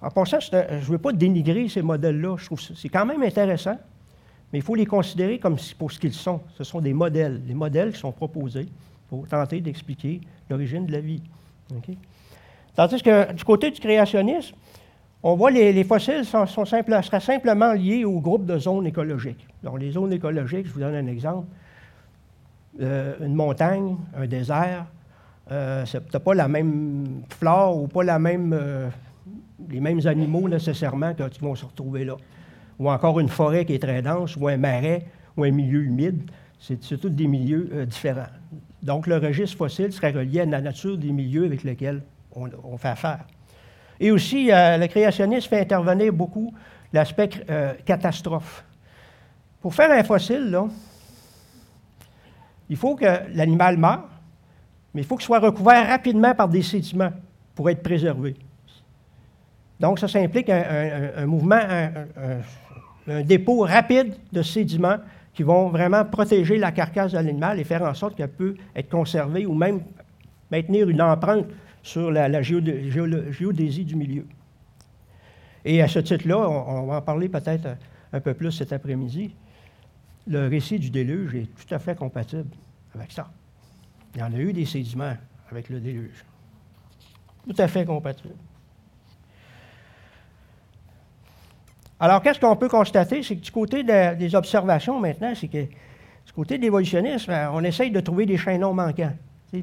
En 0.00 0.10
passant, 0.10 0.40
je 0.40 0.56
ne 0.56 0.80
veux 0.80 0.98
pas 0.98 1.12
dénigrer 1.12 1.68
ces 1.68 1.82
modèles-là. 1.82 2.36
Je 2.38 2.46
trouve 2.46 2.60
c'est 2.60 2.88
quand 2.88 3.04
même 3.04 3.22
intéressant, 3.22 3.76
mais 4.52 4.60
il 4.60 4.62
faut 4.62 4.74
les 4.74 4.86
considérer 4.86 5.38
comme 5.38 5.56
pour 5.78 5.92
ce 5.92 5.98
qu'ils 5.98 6.14
sont. 6.14 6.40
Ce 6.56 6.64
sont 6.64 6.80
des 6.80 6.94
modèles, 6.94 7.44
des 7.44 7.54
modèles 7.54 7.92
qui 7.92 7.98
sont 7.98 8.12
proposés 8.12 8.66
pour 9.08 9.26
tenter 9.26 9.60
d'expliquer 9.60 10.20
l'origine 10.48 10.86
de 10.86 10.92
la 10.92 11.00
vie. 11.00 11.22
Tandis 12.74 13.02
que 13.02 13.32
du 13.32 13.44
côté 13.44 13.70
du 13.70 13.80
créationnisme, 13.80 14.54
on 15.22 15.34
voit 15.34 15.50
les, 15.50 15.72
les 15.72 15.84
fossiles 15.84 16.24
sont, 16.24 16.46
seraient 16.46 17.20
simplement 17.20 17.72
liés 17.72 18.04
au 18.04 18.20
groupe 18.20 18.46
de 18.46 18.58
zones 18.58 18.86
écologiques. 18.86 19.46
Donc, 19.62 19.80
les 19.80 19.90
zones 19.90 20.12
écologiques, 20.12 20.66
je 20.66 20.72
vous 20.72 20.80
donne 20.80 20.94
un 20.94 21.06
exemple. 21.06 21.46
Euh, 22.80 23.16
une 23.20 23.34
montagne, 23.34 23.96
un 24.16 24.26
désert, 24.26 24.86
euh, 25.50 25.84
tu 25.84 26.18
pas 26.20 26.34
la 26.34 26.46
même 26.46 27.22
flore 27.30 27.76
ou 27.76 27.88
pas 27.88 28.02
euh, 28.04 28.88
les 29.68 29.80
mêmes 29.80 30.06
animaux 30.06 30.48
nécessairement 30.48 31.12
qui 31.14 31.40
vont 31.40 31.56
se 31.56 31.64
retrouver 31.64 32.04
là. 32.04 32.14
Ou 32.78 32.90
encore 32.90 33.20
une 33.20 33.28
forêt 33.28 33.64
qui 33.64 33.74
est 33.74 33.82
très 33.82 34.02
dense, 34.02 34.36
ou 34.36 34.48
un 34.48 34.56
marais, 34.56 35.04
ou 35.36 35.44
un 35.44 35.50
milieu 35.50 35.82
humide. 35.82 36.30
C'est, 36.60 36.78
tous 36.98 37.08
des 37.08 37.26
milieux 37.26 37.70
euh, 37.72 37.86
différents. 37.86 38.26
Donc, 38.82 39.06
le 39.06 39.16
registre 39.16 39.56
fossile 39.56 39.92
serait 39.92 40.10
relié 40.10 40.40
à 40.40 40.46
la 40.46 40.60
nature 40.60 40.96
des 40.96 41.12
milieux 41.12 41.44
avec 41.44 41.62
lesquels 41.62 42.02
on, 42.34 42.76
fait 42.76 42.88
affaire. 42.88 43.24
Et 43.98 44.12
aussi, 44.12 44.46
le 44.46 44.86
créationnisme 44.86 45.48
fait 45.48 45.60
intervenir 45.60 46.12
beaucoup 46.12 46.54
l'aspect 46.92 47.30
catastrophe. 47.84 48.64
Pour 49.60 49.74
faire 49.74 49.90
un 49.90 50.04
fossile, 50.04 50.50
là, 50.50 50.66
il 52.68 52.76
faut 52.76 52.94
que 52.94 53.06
l'animal 53.34 53.76
meure, 53.76 54.08
mais 54.94 55.02
il 55.02 55.04
faut 55.04 55.16
qu'il 55.16 55.24
soit 55.24 55.40
recouvert 55.40 55.88
rapidement 55.88 56.34
par 56.34 56.48
des 56.48 56.62
sédiments 56.62 57.12
pour 57.54 57.68
être 57.70 57.82
préservé. 57.82 58.36
Donc, 59.80 59.98
ça, 59.98 60.08
ça 60.08 60.18
implique 60.18 60.48
un, 60.48 61.26
mouvement, 61.26 61.60
un, 61.60 62.40
dépôt 63.24 63.60
rapide 63.60 64.14
de 64.32 64.42
sédiments 64.42 64.98
qui 65.34 65.42
vont 65.42 65.68
vraiment 65.68 66.04
protéger 66.04 66.58
la 66.58 66.72
carcasse 66.72 67.12
de 67.12 67.16
l'animal 67.16 67.60
et 67.60 67.64
faire 67.64 67.82
en 67.82 67.94
sorte 67.94 68.16
qu'elle 68.16 68.30
peut 68.30 68.56
être 68.74 68.88
conservée 68.88 69.46
ou 69.46 69.54
même 69.54 69.82
maintenir 70.50 70.88
une 70.88 71.00
empreinte 71.00 71.46
sur 71.82 72.10
la, 72.10 72.42
géodésie 72.42 73.84
du 73.84 73.96
milieu. 73.96 74.26
Et 75.64 75.82
à 75.82 75.88
ce 75.88 76.00
titre-là, 76.00 76.38
on, 76.38 76.86
va 76.86 76.96
en 76.96 77.02
parler 77.02 77.28
peut-être 77.28 77.76
un 78.12 78.20
peu 78.20 78.34
plus 78.34 78.52
cet 78.52 78.72
après-midi. 78.72 79.34
Le 80.26 80.48
récit 80.48 80.78
du 80.78 80.90
déluge 80.90 81.34
est 81.34 81.46
tout 81.54 81.74
à 81.74 81.78
fait 81.78 81.96
compatible 81.96 82.50
avec 82.94 83.12
ça. 83.12 83.30
Il 84.14 84.20
y 84.20 84.22
en 84.24 84.32
a 84.32 84.38
eu 84.38 84.52
des 84.52 84.66
sédiments 84.66 85.16
avec 85.50 85.68
le 85.68 85.80
déluge. 85.80 86.24
Tout 87.46 87.54
à 87.58 87.68
fait 87.68 87.84
compatible. 87.84 88.34
Alors, 92.00 92.22
qu'est-ce 92.22 92.38
qu'on 92.38 92.56
peut 92.56 92.68
constater? 92.68 93.22
C'est 93.22 93.36
que 93.36 93.42
du 93.42 93.50
côté 93.50 93.82
des 93.82 94.34
observations 94.34 95.00
maintenant, 95.00 95.32
c'est 95.34 95.48
que 95.48 95.64
du 95.64 96.32
côté 96.34 96.58
de 96.58 96.62
l'évolutionnisme, 96.62 97.30
ben, 97.30 97.50
on 97.52 97.64
essaye 97.64 97.90
de 97.90 98.00
trouver 98.00 98.26
des 98.26 98.36
chaînons 98.36 98.74
manquants. 98.74 99.12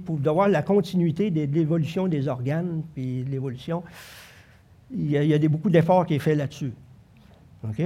Pour 0.03 0.19
avoir 0.25 0.47
la 0.47 0.63
continuité 0.63 1.29
de, 1.29 1.43
l'évolution 1.43 2.07
des 2.07 2.27
organes, 2.27 2.81
puis 2.93 3.23
de 3.23 3.29
l'évolution, 3.29 3.83
il 4.91 5.11
y, 5.11 5.33
a, 5.33 5.39
beaucoup 5.47 5.69
d'efforts 5.69 6.05
qui 6.05 6.15
sont 6.15 6.21
faits 6.21 6.37
là-dessus. 6.37 6.73
OK? 7.63 7.81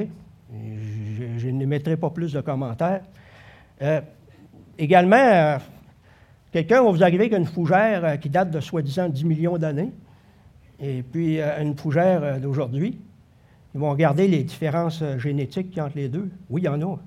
Je, 1.38 1.50
ne 1.50 1.66
mettrai 1.66 1.98
pas 1.98 2.10
plus 2.10 2.34
de 2.34 2.42
commentaires. 2.42 3.02
Euh, 3.82 4.02
également, 4.78 5.18
euh, 5.18 5.58
Quelqu'un 6.52 6.84
va 6.84 6.90
vous 6.90 7.04
arriver 7.04 7.26
avec 7.26 7.38
une 7.38 7.46
fougère 7.46 8.04
euh, 8.04 8.16
qui 8.16 8.30
date 8.30 8.50
de 8.50 8.60
soi-disant 8.60 9.08
10 9.08 9.24
millions 9.26 9.58
d'années, 9.58 9.92
et 10.80 11.04
puis 11.04 11.40
euh, 11.40 11.62
une 11.62 11.78
fougère 11.78 12.24
euh, 12.24 12.40
d'aujourd'hui. 12.40 13.00
Ils 13.74 13.80
vont 13.80 13.92
regarder 13.92 14.28
les 14.28 14.44
différences 14.44 15.04
génétiques 15.18 15.76
y 15.76 15.80
a 15.80 15.86
entre 15.86 15.98
les 15.98 16.10
deux. 16.10 16.30
Oui, 16.50 16.62
il 16.62 16.66
y 16.66 16.68
en 16.68 16.82
a. 16.82 16.98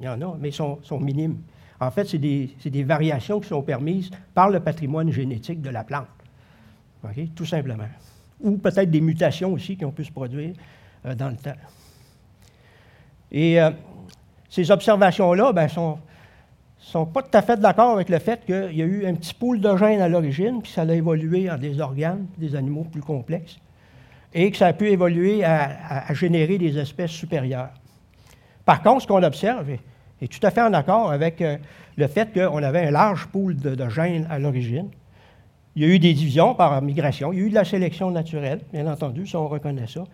Il 0.00 0.06
y 0.06 0.08
en 0.08 0.20
a, 0.20 0.36
mais 0.38 0.48
elles 0.48 0.54
sont, 0.54 1.00
minimes. 1.00 1.38
En 1.80 1.90
fait, 1.90 2.06
c'est 2.06 2.18
des, 2.18 2.84
variations 2.84 3.40
qui 3.40 3.48
sont 3.48 3.62
permises 3.62 4.10
par 4.34 4.50
le 4.50 4.60
patrimoine 4.60 5.10
génétique 5.10 5.60
de 5.62 5.70
la 5.70 5.84
plante. 5.84 6.06
Tout 7.34 7.46
simplement. 7.46 7.88
Ou 8.40 8.56
peut-être 8.58 8.90
des 8.90 9.00
mutations 9.00 9.52
aussi 9.52 9.76
qui 9.76 9.84
ont 9.84 9.90
pu 9.92 10.04
se 10.04 10.12
produire 10.12 10.54
dans 11.04 11.28
le 11.28 11.36
temps. 11.36 11.54
Et 13.30 13.58
ces 14.48 14.70
observations-là 14.70 15.52
ben, 15.52 15.66
sont, 15.66 15.98
sont 16.78 17.06
pas 17.06 17.22
tout 17.22 17.36
à 17.36 17.42
fait 17.42 17.58
d'accord 17.58 17.94
avec 17.94 18.08
le 18.08 18.18
fait 18.18 18.44
qu'il 18.44 18.76
y 18.76 18.82
a 18.82 18.84
eu 18.84 19.06
un 19.06 19.14
petit 19.14 19.32
pool 19.32 19.60
de 19.60 19.76
gènes 19.76 20.02
à 20.02 20.08
l'origine, 20.08 20.60
puis 20.60 20.70
ça 20.70 20.82
a 20.82 20.92
évolué 20.92 21.50
en 21.50 21.56
des 21.56 21.80
organes, 21.80 22.26
des 22.36 22.54
animaux 22.54 22.84
plus 22.84 23.00
complexes, 23.00 23.58
et 24.34 24.50
que 24.50 24.56
ça 24.56 24.68
a 24.68 24.72
pu 24.72 24.88
évoluer 24.88 25.44
à, 25.44 26.12
générer 26.14 26.58
des 26.58 26.78
espèces 26.78 27.10
supérieures. 27.10 27.70
Par 28.64 28.82
contre, 28.82 29.02
ce 29.02 29.06
qu'on 29.06 29.22
observe 29.22 29.68
est, 29.70 30.28
tout 30.28 30.44
à 30.46 30.50
fait 30.50 30.62
en 30.62 30.72
accord 30.72 31.10
avec 31.10 31.40
euh, 31.40 31.56
le 31.96 32.06
fait 32.06 32.32
qu'on 32.32 32.62
avait 32.62 32.86
un 32.86 32.90
large 32.92 33.26
pool 33.26 33.56
de, 33.56 33.88
gènes 33.88 34.26
à 34.30 34.38
l'origine. 34.38 34.88
Il 35.74 35.82
y 35.82 35.84
a 35.84 35.88
eu 35.88 35.98
des 35.98 36.14
divisions 36.14 36.54
par 36.54 36.80
migration, 36.80 37.32
il 37.32 37.38
y 37.38 37.42
a 37.42 37.46
eu 37.46 37.50
de 37.50 37.54
la 37.54 37.64
sélection 37.64 38.10
naturelle, 38.10 38.60
bien 38.72 38.86
entendu, 38.86 39.26
ça 39.26 39.40
on 39.40 39.48
reconnaît 39.48 39.86
ça. 39.86 40.04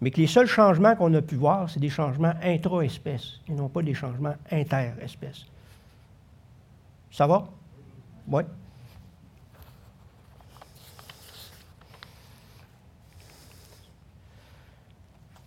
mais 0.00 0.10
que 0.10 0.20
les 0.20 0.26
seuls 0.26 0.48
changements 0.48 0.96
qu'on 0.96 1.14
a 1.14 1.22
pu 1.22 1.36
voir, 1.36 1.70
c'est 1.70 1.80
des 1.80 1.88
changements 1.88 2.34
intra-espèces 2.42 3.40
et 3.48 3.52
non 3.52 3.68
pas 3.68 3.80
des 3.82 3.94
changements 3.94 4.34
inter-espèces. 4.50 5.46
Ça 7.10 7.26
va? 7.26 7.44
Oui. 8.28 8.42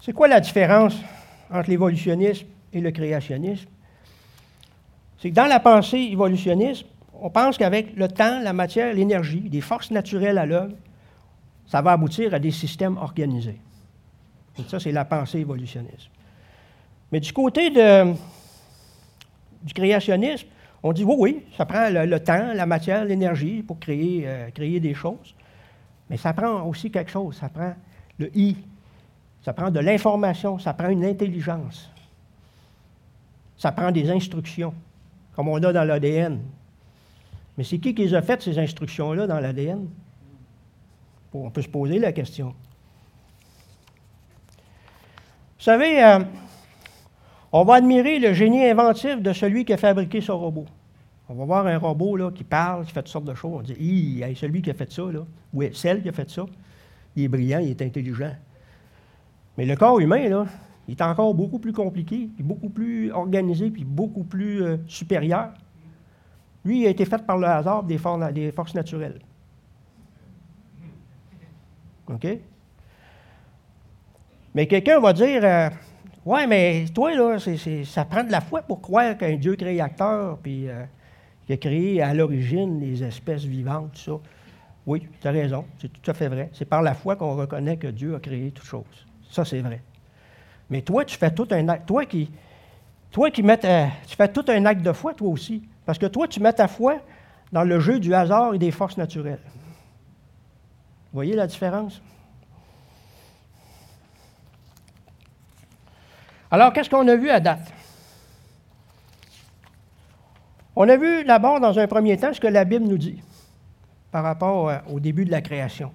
C'est 0.08 0.14
quoi 0.14 0.30
la 0.30 0.40
différence 0.40 0.96
entre 1.52 1.70
l'évolutionnisme 1.70 2.48
et 2.72 2.80
le 2.80 2.92
créationnisme? 2.92 3.68
C'est 5.20 5.32
que 5.32 5.36
dans 5.36 5.48
la 5.48 5.60
pensée 5.60 5.98
évolutionniste, 5.98 6.86
on 7.12 7.30
pense 7.30 7.58
qu'avec 7.58 7.94
le 7.94 8.08
temps, 8.08 8.40
la 8.40 8.54
matière, 8.54 8.94
l'énergie, 8.94 9.42
des 9.42 9.60
forces 9.60 9.92
naturelles 9.92 10.38
à 10.38 10.46
l'œuvre, 10.46 10.74
ça 11.66 11.82
va 11.82 11.92
aboutir 11.92 12.34
à 12.34 12.40
des 12.40 12.52
systèmes 12.52 12.96
organisés. 12.96 13.60
Et 14.58 14.64
ça, 14.70 14.80
c'est 14.80 14.94
la 14.94 15.04
pensée 15.04 15.40
évolutionniste. 15.40 16.10
Mais 17.12 17.20
du 17.20 17.34
côté 17.34 17.70
du 17.70 18.14
créationnisme, 19.74 20.48
on 20.84 20.94
dit 20.94 21.04
oui, 21.04 21.16
oui, 21.18 21.44
ça 21.58 21.66
prend 21.66 21.90
le, 21.90 22.20
temps, 22.22 22.54
la 22.54 22.66
matière, 22.66 23.04
l'énergie 23.04 23.62
pour 23.62 23.78
créer, 23.78 24.24
euh, 24.26 24.52
créer 24.52 24.80
des 24.80 24.94
choses. 24.94 25.36
Mais 26.10 26.16
ça 26.16 26.32
prend 26.32 26.62
aussi 26.62 26.92
quelque 26.92 27.12
chose, 27.12 27.36
ça 27.36 27.50
prend 27.50 27.74
le 28.20 28.32
I, 28.38 28.56
ça 29.48 29.54
prend 29.54 29.72
de 29.72 29.80
l'information, 29.80 30.60
ça 30.60 30.74
prend 30.74 30.90
une 30.90 31.06
intelligence, 31.06 31.90
ça 33.56 33.72
prend 33.72 33.94
des 33.94 34.12
instructions, 34.12 34.74
comme 35.38 35.48
on 35.48 35.64
a 35.64 35.72
dans 35.72 35.86
l'ADN. 35.86 36.42
Mais 37.58 37.64
c'est 37.64 37.78
qui 37.78 37.96
qui 37.96 38.04
les 38.04 38.14
a 38.14 38.22
faites, 38.22 38.42
ces 38.42 38.60
instructions-là, 38.60 39.26
dans 39.26 39.40
l'ADN? 39.40 39.88
On 41.34 41.50
peut 41.50 41.62
se 41.62 41.70
poser 41.70 41.98
la 41.98 42.12
question. 42.12 42.48
Vous 45.58 45.64
savez, 45.64 46.04
euh, 46.04 46.20
on 47.54 47.64
va 47.64 47.76
admirer 47.76 48.20
le 48.20 48.34
génie 48.34 48.66
inventif 48.66 49.22
de 49.22 49.32
celui 49.32 49.64
qui 49.64 49.72
a 49.72 49.78
fabriqué 49.78 50.20
ce 50.20 50.34
robot. 50.34 50.66
On 51.30 51.36
va 51.36 51.46
voir 51.46 51.68
un 51.68 51.78
robot 51.78 52.18
là, 52.18 52.32
qui 52.32 52.44
parle, 52.44 52.86
qui 52.86 52.92
fait 52.92 53.02
toutes 53.02 53.14
sortes 53.14 53.24
de 53.24 53.34
choses. 53.34 53.60
On 53.60 53.62
dit, 53.62 53.78
il 53.80 54.36
celui 54.36 54.62
qui 54.62 54.72
a 54.72 54.74
fait 54.74 54.92
ça, 54.92 55.04
là, 55.04 55.22
ou 55.54 55.64
celle 55.72 56.02
qui 56.02 56.10
a 56.10 56.12
fait 56.12 56.30
ça, 56.30 56.46
il 57.16 57.24
est 57.24 57.28
brillant, 57.30 57.60
il 57.60 57.70
est 57.70 57.82
intelligent. 57.82 58.34
Mais 59.58 59.66
le 59.66 59.76
corps 59.76 60.00
humain, 60.00 60.30
là, 60.30 60.46
il 60.88 60.92
est 60.92 61.02
encore 61.02 61.34
beaucoup 61.34 61.60
plus 61.60 61.74
compliqué, 61.74 62.30
puis 62.34 62.44
beaucoup 62.44 62.70
plus 62.70 63.12
organisé, 63.12 63.72
puis 63.72 63.84
beaucoup 63.84 64.24
plus 64.24 64.64
euh, 64.64 64.78
supérieur. 64.88 65.52
Lui, 66.64 66.82
il 66.82 66.88
a 66.88 66.90
été 66.90 67.06
fait 67.06 67.26
par 67.26 67.38
le 67.38 67.48
hasard 67.48 67.84
des, 67.84 67.98
forces 67.98 68.76
naturelles. 68.76 69.20
OK? 72.08 72.28
Mais 74.54 74.68
quelqu'un 74.68 75.00
va 75.00 75.14
dire 75.14 75.42
euh, 75.44 75.70
Ouais, 76.26 76.46
mais 76.46 76.86
toi, 76.94 77.16
là, 77.16 77.38
ça 77.86 78.06
prend 78.06 78.24
de 78.24 78.32
la 78.32 78.42
foi 78.42 78.62
pour 78.62 78.82
croire 78.82 79.18
qu'un 79.18 79.38
Dieu 79.38 79.56
créateur, 79.56 80.38
puis 80.40 80.68
euh, 80.68 80.84
qui 81.46 81.54
a 81.54 81.58
créé 81.58 82.02
à 82.02 82.14
l'origine 82.14 82.80
les 82.82 83.02
espèces 83.04 83.46
vivantes, 83.46 83.94
tout 83.94 84.00
ça. 84.00 84.20
Oui, 84.86 85.08
tu 85.22 85.28
as 85.28 85.32
raison, 85.32 85.66
c'est 85.80 85.88
tout 85.88 86.12
à 86.12 86.14
fait 86.14 86.28
vrai. 86.28 86.50
C'est 86.54 86.66
par 86.66 86.82
la 86.82 86.94
foi 86.94 87.16
qu'on 87.16 87.36
reconnaît 87.36 87.78
que 87.78 87.88
Dieu 87.88 88.16
a 88.16 88.20
créé 88.20 88.52
toutes 88.52 88.66
choses. 88.66 89.07
Ça, 89.30 89.46
c'est 89.46 89.60
vrai. 89.62 89.82
Mais 90.70 90.82
toi, 90.82 91.06
tu 91.06 91.18
fais 91.18 91.32
tout 91.32 91.48
un 91.52 91.68
acte. 91.70 91.88
Toi 91.88 92.06
qui, 92.06 92.32
toi 93.12 93.32
qui 93.32 93.44
mets, 93.44 93.58
tu 93.58 94.16
fais 94.16 94.28
tout 94.28 94.46
un 94.48 94.66
acte 94.66 94.82
de 94.82 94.92
foi, 94.92 95.14
toi 95.14 95.30
aussi. 95.30 95.64
Parce 95.86 95.98
que 95.98 96.06
toi, 96.06 96.28
tu 96.28 96.40
mets 96.40 96.54
ta 96.54 96.68
foi 96.68 96.98
dans 97.52 97.64
le 97.64 97.80
jeu 97.80 98.00
du 98.00 98.14
hasard 98.14 98.54
et 98.54 98.60
des 98.60 98.72
forces 98.72 98.98
naturelles. 98.98 99.42
Vous 99.46 101.14
voyez 101.14 101.36
la 101.36 101.48
différence? 101.48 102.02
Alors, 106.52 106.74
qu'est-ce 106.74 106.90
qu'on 106.90 107.08
a 107.08 107.16
vu 107.16 107.30
à 107.30 107.40
date? 107.40 107.74
On 110.76 110.88
a 110.88 110.96
vu 110.96 111.24
d'abord, 111.24 111.60
dans 111.60 111.78
un 111.80 111.88
premier 111.88 112.18
temps, 112.18 112.34
ce 112.34 112.40
que 112.40 112.48
la 112.48 112.64
Bible 112.66 112.86
nous 112.86 112.98
dit 112.98 113.22
par 114.12 114.24
rapport 114.24 114.72
au 114.90 115.00
début 115.00 115.26
de 115.26 115.32
la 115.32 115.42
création, 115.42 115.92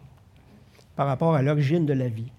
par 0.97 1.07
rapport 1.07 1.35
à 1.35 1.43
l'origine 1.43 1.87
de 1.87 1.93
la 1.93 2.09
vie. 2.09 2.31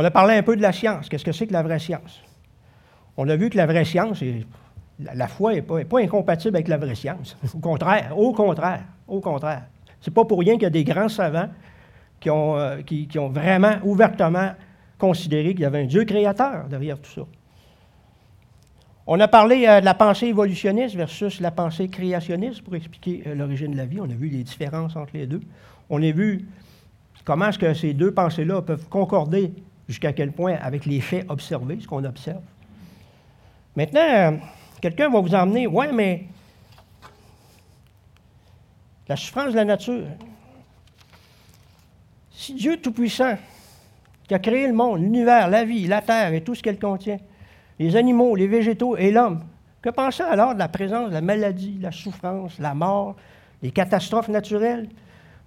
On 0.00 0.04
a 0.04 0.10
parlé 0.10 0.32
un 0.32 0.42
peu 0.42 0.56
de 0.56 0.62
la 0.62 0.72
science. 0.72 1.10
Qu'est-ce 1.10 1.26
que 1.26 1.32
c'est 1.32 1.46
que 1.46 1.52
la 1.52 1.62
vraie 1.62 1.78
science? 1.78 2.22
On 3.18 3.28
a 3.28 3.36
vu 3.36 3.50
que 3.50 3.58
la 3.58 3.66
vraie 3.66 3.84
science 3.84 4.24
la, 4.98 5.28
foi 5.28 5.52
n'est 5.52 5.60
pas, 5.60 6.00
incompatible 6.00 6.56
avec 6.56 6.68
la 6.68 6.78
vraie 6.78 6.94
science. 6.94 7.36
Au 7.54 7.58
contraire, 7.58 8.18
au 8.18 8.32
contraire, 8.32 8.84
au 9.06 9.20
contraire. 9.20 9.64
C'est 10.00 10.14
pas 10.14 10.24
pour 10.24 10.38
rien 10.38 10.54
qu'il 10.54 10.62
y 10.62 10.66
a 10.66 10.70
des 10.70 10.84
grands 10.84 11.10
savants 11.10 11.50
qui 12.18 12.30
ont, 12.30 12.56
euh, 12.56 12.80
vraiment 13.28 13.74
ouvertement 13.84 14.52
considéré 14.96 15.50
qu'il 15.50 15.60
y 15.60 15.66
avait 15.66 15.82
un 15.82 15.86
Dieu 15.86 16.06
créateur 16.06 16.66
derrière 16.70 16.98
tout 16.98 17.10
ça. 17.10 17.26
On 19.06 19.20
a 19.20 19.28
parlé 19.28 19.66
euh, 19.68 19.80
de 19.80 19.84
la 19.84 19.92
pensée 19.92 20.28
évolutionniste 20.28 20.96
versus 20.96 21.40
la 21.40 21.50
pensée 21.50 21.88
créationniste 21.88 22.62
pour 22.62 22.74
expliquer 22.74 23.24
euh, 23.26 23.34
l'origine 23.34 23.72
de 23.72 23.76
la 23.76 23.84
vie. 23.84 24.00
On 24.00 24.04
a 24.04 24.14
vu 24.14 24.28
les 24.28 24.44
différences 24.44 24.96
entre 24.96 25.12
les 25.12 25.26
deux. 25.26 25.42
On 25.90 26.02
a 26.02 26.10
vu 26.10 26.48
comment 27.26 27.48
est-ce 27.48 27.58
que 27.58 27.74
ces 27.74 27.92
deux 27.92 28.14
pensées-là 28.14 28.62
peuvent 28.62 28.88
concorder 28.88 29.52
jusqu'à 29.90 30.12
quel 30.12 30.32
point 30.32 30.54
avec 30.62 30.86
les 30.86 31.00
faits 31.00 31.26
observés, 31.28 31.78
ce 31.80 31.86
qu'on 31.86 32.04
observe. 32.04 32.42
Maintenant, 33.76 34.38
Quelqu'un 34.80 35.10
va 35.10 35.20
vous 35.20 35.34
emmener, 35.34 35.66
ouais, 35.66 35.92
mais 35.92 36.24
la 39.08 39.16
souffrance 39.16 39.50
de 39.50 39.56
la 39.56 39.64
nature. 39.64 40.06
Si 42.30 42.54
Dieu 42.54 42.78
Tout-Puissant, 42.78 43.36
qui 44.26 44.34
a 44.34 44.38
créé 44.38 44.66
le 44.66 44.72
monde, 44.72 45.00
l'univers, 45.00 45.48
la 45.48 45.64
vie, 45.64 45.86
la 45.86 46.00
terre 46.00 46.32
et 46.32 46.42
tout 46.42 46.54
ce 46.54 46.62
qu'elle 46.62 46.78
contient, 46.78 47.18
les 47.78 47.94
animaux, 47.96 48.34
les 48.36 48.46
végétaux 48.46 48.96
et 48.96 49.10
l'homme, 49.10 49.44
que 49.82 49.90
pensez 49.90 50.22
alors 50.22 50.54
de 50.54 50.58
la 50.58 50.68
présence 50.68 51.08
de 51.08 51.14
la 51.14 51.20
maladie, 51.20 51.78
la 51.80 51.92
souffrance, 51.92 52.58
la 52.58 52.74
mort, 52.74 53.16
les 53.62 53.70
catastrophes 53.70 54.28
naturelles? 54.28 54.88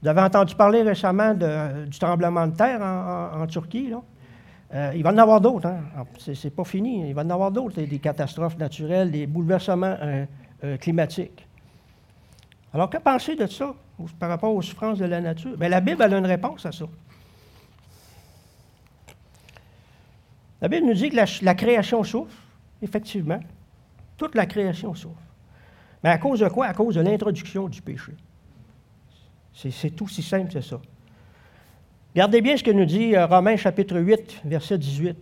Vous 0.01 0.09
avez 0.09 0.21
entendu 0.21 0.53
parler 0.53 0.83
récemment 0.83 1.33
du 1.33 1.97
tremblement 1.97 2.45
de 2.45 2.55
terre 2.55 2.81
en 2.81 3.47
Turquie, 3.47 3.87
là? 3.89 4.01
Euh, 4.73 4.91
il 4.95 5.03
va 5.03 5.11
en 5.11 5.17
avoir 5.17 5.39
d'autres. 5.39 5.67
Hein? 5.67 6.05
C'est 6.17 6.49
pas 6.49 6.63
fini. 6.63 7.07
Il 7.09 7.13
va 7.13 7.21
en 7.21 7.29
avoir 7.29 7.51
d'autres, 7.51 7.81
des 7.81 7.99
catastrophes 7.99 8.57
naturelles, 8.57 9.11
des 9.11 9.27
bouleversements 9.27 9.95
euh, 10.01 10.25
euh, 10.63 10.77
climatiques. 10.77 11.47
Alors, 12.73 12.89
que 12.89 12.97
penser 12.97 13.35
de 13.35 13.45
ça 13.45 13.75
par 14.19 14.29
rapport 14.29 14.53
aux 14.53 14.61
souffrances 14.63 14.97
de 14.97 15.05
la 15.05 15.21
nature? 15.21 15.55
Bien, 15.57 15.69
la 15.69 15.79
Bible 15.79 16.01
a 16.01 16.07
une 16.07 16.25
réponse 16.25 16.65
à 16.65 16.71
ça. 16.71 16.85
La 20.59 20.67
Bible 20.67 20.87
nous 20.87 20.93
dit 20.93 21.09
que 21.09 21.45
la, 21.45 21.55
création 21.55 22.03
souffre, 22.03 22.35
effectivement. 22.81 23.39
Toute 24.17 24.33
la 24.33 24.47
création 24.47 24.95
souffre. 24.95 25.21
Mais 26.03 26.09
à 26.09 26.17
cause 26.17 26.39
de 26.39 26.47
quoi? 26.47 26.65
À 26.65 26.73
cause 26.73 26.95
de 26.95 27.01
l'introduction 27.01 27.67
du 27.67 27.81
péché. 27.81 28.13
C'est 29.53 29.91
tout 29.91 30.07
si 30.07 30.23
simple, 30.23 30.51
c'est 30.51 30.63
ça. 30.63 30.79
Regardez 32.15 32.41
bien 32.41 32.55
ce 32.55 32.63
que 32.63 32.69
nous 32.69 32.85
dit 32.85 33.15
euh, 33.15 33.25
Romains 33.25 33.55
chapitre 33.57 33.97
8, 33.97 34.41
verset 34.45 34.77
18. 34.77 35.17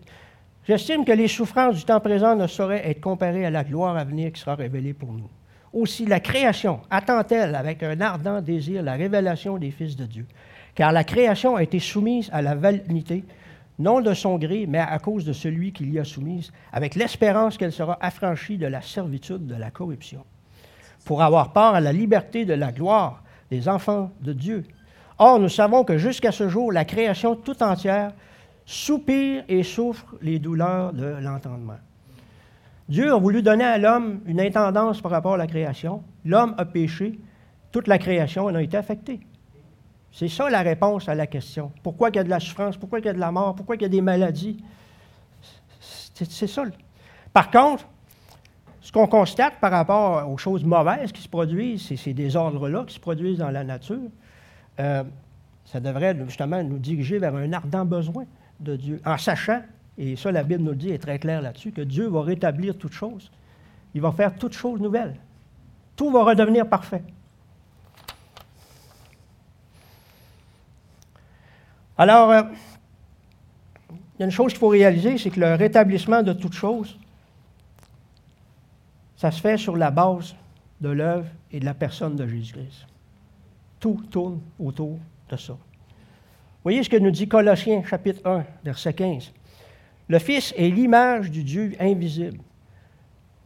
J'estime 0.67 1.05
que 1.05 1.13
les 1.13 1.29
souffrances 1.29 1.77
du 1.77 1.85
temps 1.85 2.01
présent 2.01 2.35
ne 2.35 2.47
sauraient 2.47 2.85
être 2.89 2.99
comparées 2.99 3.45
à 3.45 3.49
la 3.49 3.63
gloire 3.63 3.95
à 3.95 4.03
venir 4.03 4.33
qui 4.33 4.41
sera 4.41 4.55
révélée 4.55 4.91
pour 4.93 5.13
nous. 5.13 5.29
Aussi, 5.71 6.05
la 6.05 6.19
création 6.19 6.81
attend-elle 6.89 7.55
avec 7.55 7.81
un 7.81 8.01
ardent 8.01 8.41
désir 8.41 8.83
la 8.83 8.95
révélation 8.95 9.57
des 9.57 9.71
fils 9.71 9.95
de 9.95 10.05
Dieu. 10.05 10.25
Car 10.75 10.91
la 10.91 11.05
création 11.05 11.55
a 11.55 11.63
été 11.63 11.79
soumise 11.79 12.29
à 12.33 12.41
la 12.41 12.55
vanité, 12.55 13.23
non 13.79 14.01
de 14.01 14.13
son 14.13 14.37
gré, 14.37 14.65
mais 14.67 14.79
à 14.79 14.99
cause 14.99 15.23
de 15.23 15.31
celui 15.31 15.71
qui 15.71 15.85
l'y 15.85 15.97
a 15.97 16.03
soumise, 16.03 16.51
avec 16.73 16.95
l'espérance 16.95 17.57
qu'elle 17.57 17.71
sera 17.71 17.97
affranchie 18.01 18.57
de 18.57 18.67
la 18.67 18.81
servitude 18.81 19.47
de 19.47 19.55
la 19.55 19.71
corruption, 19.71 20.25
pour 21.05 21.21
avoir 21.21 21.53
part 21.53 21.73
à 21.73 21.79
la 21.79 21.93
liberté 21.93 22.43
de 22.43 22.53
la 22.53 22.73
gloire 22.73 23.23
des 23.49 23.69
enfants 23.69 24.11
de 24.19 24.33
Dieu. 24.33 24.65
Or, 25.23 25.37
nous 25.37 25.49
savons 25.49 25.83
que 25.83 25.99
jusqu'à 25.99 26.31
ce 26.31 26.49
jour, 26.49 26.71
la 26.71 26.83
création 26.83 27.35
tout 27.35 27.61
entière 27.61 28.11
soupire 28.65 29.43
et 29.47 29.61
souffre 29.61 30.15
les 30.19 30.39
douleurs 30.39 30.93
de 30.93 31.05
l'entendement. 31.21 31.77
Dieu 32.89 33.13
a 33.13 33.19
voulu 33.19 33.43
donner 33.43 33.65
à 33.65 33.77
l'homme 33.77 34.21
une 34.25 34.41
intendance 34.41 34.99
par 34.99 35.11
rapport 35.11 35.35
à 35.35 35.37
la 35.37 35.45
création. 35.45 36.01
L'homme 36.25 36.55
a 36.57 36.65
péché, 36.65 37.19
toute 37.71 37.87
la 37.87 37.99
création 37.99 38.45
en 38.45 38.55
a 38.55 38.63
été 38.63 38.75
affectée. 38.77 39.19
C'est 40.11 40.27
ça 40.27 40.49
la 40.49 40.61
réponse 40.61 41.07
à 41.07 41.13
la 41.13 41.27
question. 41.27 41.71
Pourquoi 41.83 42.09
il 42.09 42.15
y 42.15 42.19
a 42.19 42.23
de 42.23 42.29
la 42.29 42.39
souffrance? 42.39 42.75
Pourquoi 42.75 42.97
il 42.97 43.05
y 43.05 43.09
a 43.09 43.13
de 43.13 43.19
la 43.19 43.31
mort? 43.31 43.53
Pourquoi 43.53 43.75
il 43.75 43.83
y 43.83 43.85
a 43.85 43.89
des 43.89 44.01
maladies? 44.01 44.57
C'est 45.79 46.47
ça. 46.47 46.63
Par 47.31 47.51
contre, 47.51 47.85
ce 48.81 48.91
qu'on 48.91 49.05
constate 49.05 49.59
par 49.61 49.69
rapport 49.69 50.27
aux 50.27 50.37
choses 50.37 50.63
mauvaises 50.63 51.11
qui 51.11 51.21
se 51.21 51.29
produisent, 51.29 51.85
c'est 51.89 51.95
ces 51.95 52.13
désordres-là 52.15 52.85
qui 52.87 52.95
se 52.95 52.99
produisent 52.99 53.37
dans 53.37 53.51
la 53.51 53.63
nature, 53.63 54.09
euh, 54.81 55.03
ça 55.65 55.79
devrait 55.79 56.17
justement 56.25 56.63
nous 56.63 56.79
diriger 56.79 57.19
vers 57.19 57.35
un 57.35 57.53
ardent 57.53 57.85
besoin 57.85 58.25
de 58.59 58.75
Dieu, 58.75 59.01
en 59.05 59.17
sachant, 59.17 59.61
et 59.97 60.15
ça 60.15 60.31
la 60.31 60.43
Bible 60.43 60.63
nous 60.63 60.71
le 60.71 60.75
dit, 60.75 60.89
est 60.89 60.97
très 60.97 61.19
clair 61.19 61.41
là-dessus, 61.41 61.71
que 61.71 61.81
Dieu 61.81 62.07
va 62.07 62.23
rétablir 62.23 62.77
toutes 62.77 62.93
choses. 62.93 63.31
Il 63.93 64.01
va 64.01 64.11
faire 64.11 64.35
toutes 64.35 64.53
choses 64.53 64.79
nouvelles. 64.81 65.15
Tout 65.95 66.09
va 66.11 66.23
redevenir 66.23 66.67
parfait. 66.67 67.03
Alors, 71.97 72.31
euh, 72.31 72.41
il 73.91 74.21
y 74.21 74.23
a 74.23 74.25
une 74.25 74.31
chose 74.31 74.53
qu'il 74.53 74.59
faut 74.59 74.69
réaliser, 74.69 75.17
c'est 75.17 75.29
que 75.29 75.39
le 75.39 75.53
rétablissement 75.55 76.23
de 76.23 76.33
toutes 76.33 76.53
choses, 76.53 76.97
ça 79.17 79.29
se 79.29 79.39
fait 79.39 79.57
sur 79.57 79.77
la 79.77 79.91
base 79.91 80.35
de 80.79 80.89
l'œuvre 80.89 81.27
et 81.51 81.59
de 81.59 81.65
la 81.65 81.75
personne 81.75 82.15
de 82.15 82.25
Jésus-Christ. 82.25 82.87
Tout 83.81 84.01
tourne 84.09 84.39
autour 84.57 84.97
de 85.29 85.35
ça. 85.35 85.57
Voyez 86.63 86.83
ce 86.83 86.89
que 86.89 86.95
nous 86.95 87.11
dit 87.11 87.27
Colossiens 87.27 87.83
chapitre 87.83 88.21
1, 88.23 88.45
verset 88.63 88.93
15. 88.93 89.33
Le 90.07 90.19
Fils 90.19 90.53
est 90.55 90.69
l'image 90.69 91.29
du 91.31 91.43
Dieu 91.43 91.73
invisible, 91.79 92.37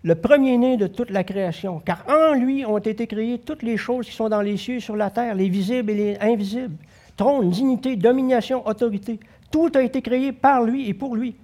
le 0.03 0.13
premier-né 0.13 0.77
de 0.77 0.87
toute 0.87 1.09
la 1.09 1.23
création, 1.23 1.79
car 1.79 2.05
en 2.07 2.35
lui 2.35 2.65
ont 2.65 2.77
été 2.77 3.07
créées 3.07 3.39
toutes 3.39 3.63
les 3.63 3.77
choses 3.77 4.05
qui 4.05 4.11
sont 4.11 4.29
dans 4.29 4.41
les 4.41 4.57
cieux 4.57 4.75
et 4.75 4.79
sur 4.79 4.95
la 4.95 5.09
terre, 5.09 5.33
les 5.33 5.49
visibles 5.49 5.91
et 5.91 5.95
les 5.95 6.19
invisibles, 6.19 6.75
trône, 7.15 7.49
dignité, 7.49 7.95
domination, 7.95 8.67
autorité. 8.67 9.19
Tout 9.49 9.71
a 9.73 9.81
été 9.81 10.01
créé 10.01 10.31
par 10.31 10.63
lui 10.63 10.89
et 10.89 10.93
pour 10.93 11.15
lui. 11.15 11.35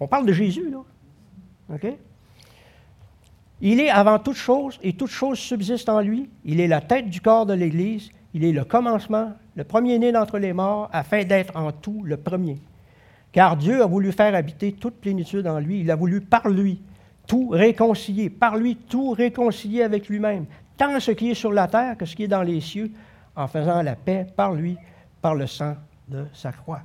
On 0.00 0.06
parle 0.06 0.26
de 0.26 0.32
Jésus, 0.32 0.68
là. 0.70 0.82
OK? 1.72 1.86
Il 3.60 3.78
est 3.80 3.90
avant 3.90 4.18
toute 4.18 4.36
chose 4.36 4.78
et 4.82 4.94
toute 4.94 5.10
chose 5.10 5.38
subsiste 5.38 5.88
en 5.88 6.00
lui. 6.00 6.28
Il 6.44 6.60
est 6.60 6.66
la 6.66 6.80
tête 6.80 7.08
du 7.08 7.20
corps 7.20 7.46
de 7.46 7.52
l'Église. 7.52 8.10
Il 8.32 8.44
est 8.44 8.52
le 8.52 8.64
commencement, 8.64 9.32
le 9.56 9.64
premier-né 9.64 10.12
d'entre 10.12 10.38
les 10.38 10.52
morts, 10.52 10.88
afin 10.92 11.24
d'être 11.24 11.56
en 11.56 11.72
tout 11.72 12.02
le 12.04 12.16
premier. 12.16 12.58
Car 13.32 13.56
Dieu 13.56 13.82
a 13.82 13.86
voulu 13.86 14.12
faire 14.12 14.34
habiter 14.34 14.72
toute 14.72 14.94
plénitude 14.94 15.46
en 15.46 15.58
lui. 15.58 15.80
Il 15.80 15.90
a 15.90 15.96
voulu 15.96 16.20
par 16.20 16.48
lui 16.48 16.80
tout 17.26 17.48
réconcilier, 17.48 18.30
par 18.30 18.56
lui 18.56 18.76
tout 18.76 19.10
réconcilier 19.12 19.82
avec 19.82 20.08
lui-même, 20.08 20.46
tant 20.76 20.98
ce 20.98 21.12
qui 21.12 21.30
est 21.30 21.34
sur 21.34 21.52
la 21.52 21.68
terre 21.68 21.96
que 21.96 22.04
ce 22.04 22.16
qui 22.16 22.24
est 22.24 22.28
dans 22.28 22.42
les 22.42 22.60
cieux, 22.60 22.90
en 23.36 23.46
faisant 23.46 23.82
la 23.82 23.94
paix 23.94 24.26
par 24.36 24.52
lui, 24.52 24.76
par 25.22 25.34
le 25.34 25.46
sang 25.46 25.76
de 26.08 26.26
sa 26.32 26.50
croix. 26.50 26.82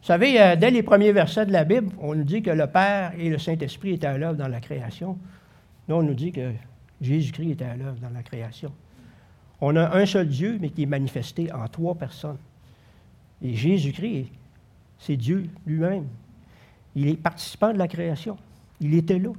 Vous 0.00 0.08
savez, 0.08 0.40
euh, 0.40 0.56
dès 0.56 0.70
les 0.70 0.82
premiers 0.82 1.12
versets 1.12 1.46
de 1.46 1.52
la 1.52 1.64
Bible, 1.64 1.90
on 1.98 2.14
nous 2.14 2.24
dit 2.24 2.42
que 2.42 2.50
le 2.50 2.66
Père 2.66 3.12
et 3.18 3.30
le 3.30 3.38
Saint-Esprit 3.38 3.94
étaient 3.94 4.06
à 4.06 4.18
l'œuvre 4.18 4.36
dans 4.36 4.48
la 4.48 4.60
création. 4.60 5.18
Nous, 5.88 5.94
on 5.94 6.02
nous 6.02 6.14
dit 6.14 6.32
que 6.32 6.52
Jésus-Christ 7.00 7.50
était 7.50 7.64
à 7.64 7.76
l'œuvre 7.76 7.98
dans 8.00 8.10
la 8.10 8.22
création. 8.22 8.72
On 9.60 9.76
a 9.76 9.96
un 9.96 10.06
seul 10.06 10.28
Dieu, 10.28 10.58
mais 10.60 10.70
qui 10.70 10.82
est 10.82 10.86
manifesté 10.86 11.52
en 11.52 11.66
trois 11.68 11.94
personnes. 11.94 12.38
Et 13.42 13.54
Jésus-Christ, 13.54 14.28
c'est 14.98 15.16
Dieu 15.16 15.48
lui-même. 15.66 16.06
Il 16.94 17.08
est 17.08 17.16
participant 17.16 17.72
de 17.72 17.78
la 17.78 17.88
création. 17.88 18.36
Il 18.80 18.94
était 18.94 19.18
là. 19.18 19.30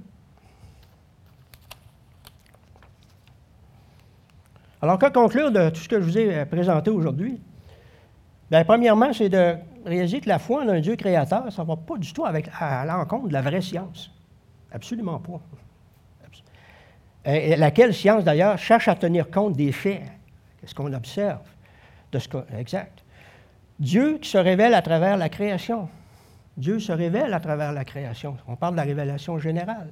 Alors, 4.81 4.99
que 4.99 5.09
conclure 5.09 5.51
de 5.51 5.69
tout 5.69 5.81
ce 5.81 5.89
que 5.89 5.99
je 5.99 6.05
vous 6.05 6.17
ai 6.17 6.45
présenté 6.45 6.91
aujourd'hui? 6.91 7.39
Bien, 8.51 8.63
premièrement, 8.63 9.11
c'est 9.13 9.29
de 9.29 9.55
réaliser 9.85 10.21
que 10.21 10.29
la 10.29 10.37
foi 10.37 10.63
en 10.63 10.69
un 10.69 10.79
Dieu 10.79 10.95
créateur, 10.95 11.51
ça 11.51 11.63
ne 11.63 11.67
va 11.67 11.75
pas 11.75 11.97
du 11.97 12.13
tout 12.13 12.25
avec, 12.25 12.49
à 12.59 12.85
l'encontre 12.85 13.27
de 13.27 13.33
la 13.33 13.41
vraie 13.41 13.61
science. 13.61 14.11
Absolument 14.71 15.19
pas. 15.19 15.41
Et 17.25 17.55
laquelle 17.55 17.93
science, 17.93 18.23
d'ailleurs, 18.23 18.57
cherche 18.57 18.87
à 18.87 18.95
tenir 18.95 19.31
compte 19.31 19.55
des 19.55 19.71
faits, 19.71 20.01
ce 20.63 20.73
qu'on 20.75 20.93
observe, 20.93 21.41
de 22.11 22.19
exact. 22.57 23.03
Dieu 23.79 24.19
qui 24.19 24.29
se 24.29 24.37
révèle 24.37 24.73
à 24.73 24.81
travers 24.81 25.17
la 25.17 25.29
création. 25.29 25.89
Dieu 26.55 26.79
se 26.79 26.91
révèle 26.91 27.33
à 27.33 27.39
travers 27.39 27.73
la 27.73 27.83
création. 27.83 28.37
On 28.47 28.55
parle 28.55 28.73
de 28.73 28.77
la 28.77 28.83
révélation 28.83 29.37
générale. 29.39 29.91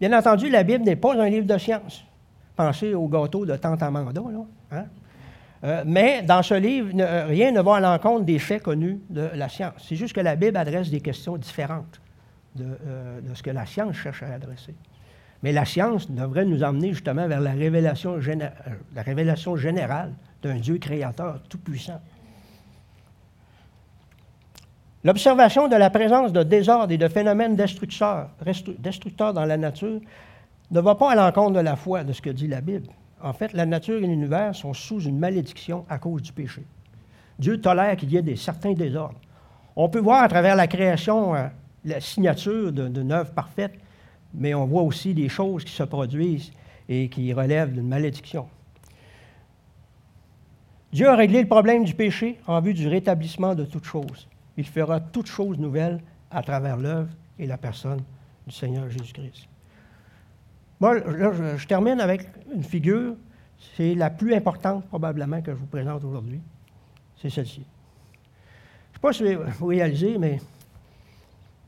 Bien 0.00 0.16
entendu, 0.16 0.48
la 0.48 0.62
Bible 0.62 0.84
n'est 0.84 0.96
pas 0.96 1.14
un 1.20 1.28
livre 1.28 1.46
de 1.46 1.58
science. 1.58 2.04
Pensez 2.54 2.94
au 2.94 3.08
gâteau 3.08 3.44
de 3.44 3.56
Tante 3.56 3.82
Amanda, 3.82 4.20
là. 4.20 4.44
Hein? 4.72 4.84
Euh, 5.64 5.82
mais 5.84 6.22
dans 6.22 6.42
ce 6.42 6.54
livre, 6.54 6.90
rien 7.26 7.50
ne 7.50 7.60
va 7.60 7.76
à 7.76 7.80
l'encontre 7.80 8.24
des 8.24 8.38
faits 8.38 8.62
connus 8.62 9.00
de 9.10 9.28
la 9.34 9.48
science. 9.48 9.84
C'est 9.88 9.96
juste 9.96 10.14
que 10.14 10.20
la 10.20 10.36
Bible 10.36 10.56
adresse 10.56 10.88
des 10.88 11.00
questions 11.00 11.36
différentes 11.36 12.00
de, 12.54 12.64
euh, 12.86 13.20
ce 13.34 13.42
que 13.42 13.50
la 13.50 13.66
science 13.66 13.96
cherche 13.96 14.22
à 14.22 14.34
adresser. 14.34 14.74
Mais 15.42 15.52
la 15.52 15.64
science 15.64 16.10
devrait 16.10 16.44
nous 16.44 16.62
emmener 16.62 16.92
justement 16.92 17.28
vers 17.28 17.40
la 17.40 17.52
révélation, 17.52 18.18
euh, 18.18 18.48
la 18.94 19.02
révélation 19.02 19.56
générale 19.56 20.12
d'un 20.42 20.56
Dieu 20.56 20.78
créateur 20.78 21.40
tout-puissant. 21.48 22.00
L'observation 25.04 25.68
de 25.68 25.76
la 25.76 25.90
présence 25.90 26.32
de 26.32 26.42
désordres 26.42 26.92
et 26.92 26.98
de 26.98 27.08
phénomènes 27.08 27.54
destructeurs, 27.54 28.30
destructeurs 28.78 29.32
dans 29.32 29.44
la 29.44 29.56
nature 29.56 30.00
ne 30.70 30.80
va 30.80 30.96
pas 30.96 31.12
à 31.12 31.14
l'encontre 31.14 31.54
de 31.54 31.60
la 31.60 31.76
foi 31.76 32.02
de 32.02 32.12
ce 32.12 32.20
que 32.20 32.30
dit 32.30 32.48
la 32.48 32.60
Bible. 32.60 32.88
En 33.22 33.32
fait, 33.32 33.52
la 33.52 33.64
nature 33.64 33.98
et 33.98 34.06
l'univers 34.06 34.54
sont 34.54 34.74
sous 34.74 35.00
une 35.00 35.18
malédiction 35.18 35.84
à 35.88 35.98
cause 35.98 36.22
du 36.22 36.32
péché. 36.32 36.62
Dieu 37.38 37.60
tolère 37.60 37.96
qu'il 37.96 38.12
y 38.12 38.16
ait 38.16 38.22
des, 38.22 38.36
certains 38.36 38.72
désordres. 38.72 39.18
On 39.76 39.88
peut 39.88 40.00
voir 40.00 40.22
à 40.22 40.28
travers 40.28 40.56
la 40.56 40.66
création 40.66 41.34
euh, 41.34 41.46
la 41.84 42.00
signature 42.00 42.72
d'une 42.72 43.12
œuvre 43.12 43.30
parfaite, 43.30 43.74
mais 44.34 44.54
on 44.54 44.66
voit 44.66 44.82
aussi 44.82 45.14
des 45.14 45.28
choses 45.28 45.64
qui 45.64 45.72
se 45.72 45.82
produisent 45.82 46.52
et 46.88 47.08
qui 47.08 47.32
relèvent 47.32 47.72
d'une 47.72 47.88
malédiction. 47.88 48.48
Dieu 50.92 51.08
a 51.08 51.16
réglé 51.16 51.42
le 51.42 51.48
problème 51.48 51.84
du 51.84 51.94
péché 51.94 52.38
en 52.46 52.60
vue 52.60 52.72
du 52.72 52.88
rétablissement 52.88 53.54
de 53.54 53.64
toutes 53.64 53.84
choses. 53.84 54.26
Il 54.56 54.66
fera 54.66 55.00
toutes 55.00 55.26
choses 55.26 55.58
nouvelles 55.58 56.00
à 56.30 56.42
travers 56.42 56.76
l'œuvre 56.76 57.10
et 57.38 57.46
la 57.46 57.58
personne 57.58 58.02
du 58.46 58.54
Seigneur 58.54 58.88
Jésus-Christ. 58.88 59.48
Moi, 60.80 60.98
je, 60.98 61.66
termine 61.66 62.00
avec 62.00 62.28
une 62.54 62.62
figure, 62.62 63.16
c'est 63.76 63.94
la 63.94 64.10
plus 64.10 64.34
importante 64.34 64.86
probablement 64.86 65.42
que 65.42 65.50
je 65.50 65.56
vous 65.56 65.66
présente 65.66 66.04
aujourd'hui. 66.04 66.40
C'est 67.16 67.30
celle-ci. 67.30 67.64
Je 68.92 69.08
ne 69.08 69.12
sais 69.12 69.24
pas 69.34 69.44
si 69.52 69.56
vous 69.58 69.66
réalisez, 69.66 70.16
mais 70.18 70.40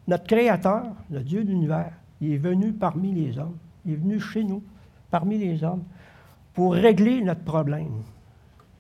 notre 0.07 0.25
Créateur, 0.25 0.85
le 1.11 1.20
Dieu 1.20 1.44
de 1.44 1.51
l'univers, 1.51 1.92
il 2.20 2.33
est 2.33 2.38
venu 2.38 2.72
parmi 2.72 3.12
les 3.12 3.38
hommes. 3.38 3.56
Il 3.87 3.92
est 3.92 3.96
venu 3.96 4.20
chez 4.20 4.44
nous, 4.44 4.62
parmi 5.11 5.38
les 5.38 5.64
hommes, 5.64 5.85
pour 6.54 6.74
régler 6.74 7.22
notre 7.22 7.42
problème. 7.42 8.02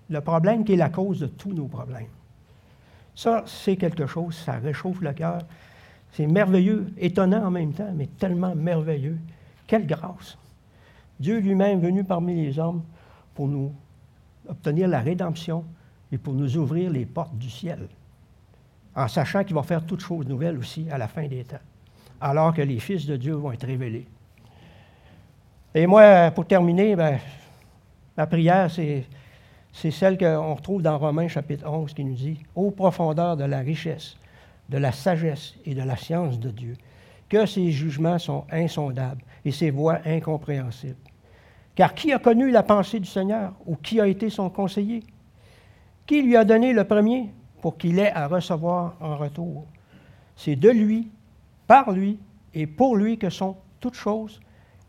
Le 0.08 0.20
problème 0.20 0.64
qui 0.64 0.72
est 0.74 0.76
la 0.76 0.90
cause 0.90 1.20
de 1.20 1.26
tous 1.26 1.52
nos 1.52 1.66
problèmes. 1.66 2.08
Ça, 3.14 3.44
c'est 3.46 3.76
quelque 3.76 4.06
chose, 4.06 4.34
ça 4.34 4.52
réchauffe 4.52 5.00
le 5.00 5.12
cœur. 5.12 5.42
C'est 6.12 6.26
merveilleux, 6.26 6.92
étonnant 6.98 7.46
en 7.46 7.50
même 7.50 7.72
temps, 7.72 7.92
mais 7.94 8.06
tellement 8.06 8.54
merveilleux. 8.54 9.18
Quelle 9.66 9.86
grâce! 9.86 10.36
Dieu 11.18 11.38
lui-même 11.38 11.80
venu 11.80 12.02
parmi 12.02 12.34
les 12.34 12.58
hommes 12.58 12.82
pour 13.34 13.46
nous 13.46 13.72
obtenir 14.48 14.88
la 14.88 15.00
rédemption 15.00 15.64
et 16.10 16.18
pour 16.18 16.34
nous 16.34 16.56
ouvrir 16.56 16.90
les 16.90 17.06
portes 17.06 17.36
du 17.36 17.50
ciel, 17.50 17.88
en 18.96 19.06
sachant 19.06 19.44
qu'il 19.44 19.54
va 19.54 19.62
faire 19.62 19.84
toutes 19.84 20.00
choses 20.00 20.26
nouvelles 20.26 20.58
aussi 20.58 20.90
à 20.90 20.98
la 20.98 21.06
fin 21.06 21.26
des 21.28 21.44
temps, 21.44 21.58
alors 22.20 22.54
que 22.54 22.62
les 22.62 22.78
fils 22.78 23.06
de 23.06 23.16
Dieu 23.16 23.34
vont 23.34 23.52
être 23.52 23.66
révélés. 23.66 24.06
Et 25.74 25.86
moi, 25.86 26.30
pour 26.32 26.46
terminer, 26.46 26.96
ben, 26.96 27.18
ma 28.16 28.26
prière, 28.26 28.70
c'est, 28.70 29.06
celle 29.72 30.18
qu'on 30.18 30.54
retrouve 30.54 30.82
dans 30.82 30.98
Romains 30.98 31.28
chapitre 31.28 31.68
11 31.68 31.94
qui 31.94 32.04
nous 32.04 32.14
dit 32.14 32.40
Ô 32.54 32.70
profondeur 32.70 33.36
de 33.36 33.44
la 33.44 33.60
richesse, 33.60 34.16
de 34.68 34.78
la 34.78 34.92
sagesse 34.92 35.54
et 35.64 35.74
de 35.74 35.82
la 35.82 35.96
science 35.96 36.40
de 36.40 36.50
Dieu, 36.50 36.76
que 37.28 37.46
ses 37.46 37.70
jugements 37.70 38.18
sont 38.18 38.44
insondables 38.50 39.22
et 39.44 39.52
ses 39.52 39.70
voies 39.70 40.00
incompréhensibles. 40.04 40.96
Car 41.76 41.94
qui 41.94 42.12
a 42.12 42.18
connu 42.18 42.50
la 42.50 42.64
pensée 42.64 42.98
du 42.98 43.08
Seigneur 43.08 43.52
ou 43.64 43.76
qui 43.76 44.00
a 44.00 44.06
été 44.08 44.28
son 44.28 44.50
conseiller? 44.50 45.04
Qui 46.04 46.22
lui 46.22 46.36
a 46.36 46.44
donné 46.44 46.72
le 46.72 46.82
premier 46.82 47.30
pour 47.62 47.78
qu'il 47.78 48.00
ait 48.00 48.12
à 48.12 48.26
recevoir 48.26 48.96
en 49.00 49.16
retour? 49.16 49.64
C'est 50.34 50.56
de 50.56 50.68
lui, 50.68 51.08
par 51.70 51.92
lui 51.92 52.18
et 52.52 52.66
pour 52.66 52.96
lui 52.96 53.16
que 53.16 53.30
sont 53.30 53.56
toutes 53.78 53.94
choses. 53.94 54.40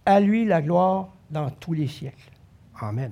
À 0.03 0.19
lui 0.19 0.45
la 0.45 0.63
gloire 0.63 1.09
dans 1.29 1.51
tous 1.51 1.73
les 1.73 1.87
siècles. 1.87 2.31
Amen. 2.79 3.11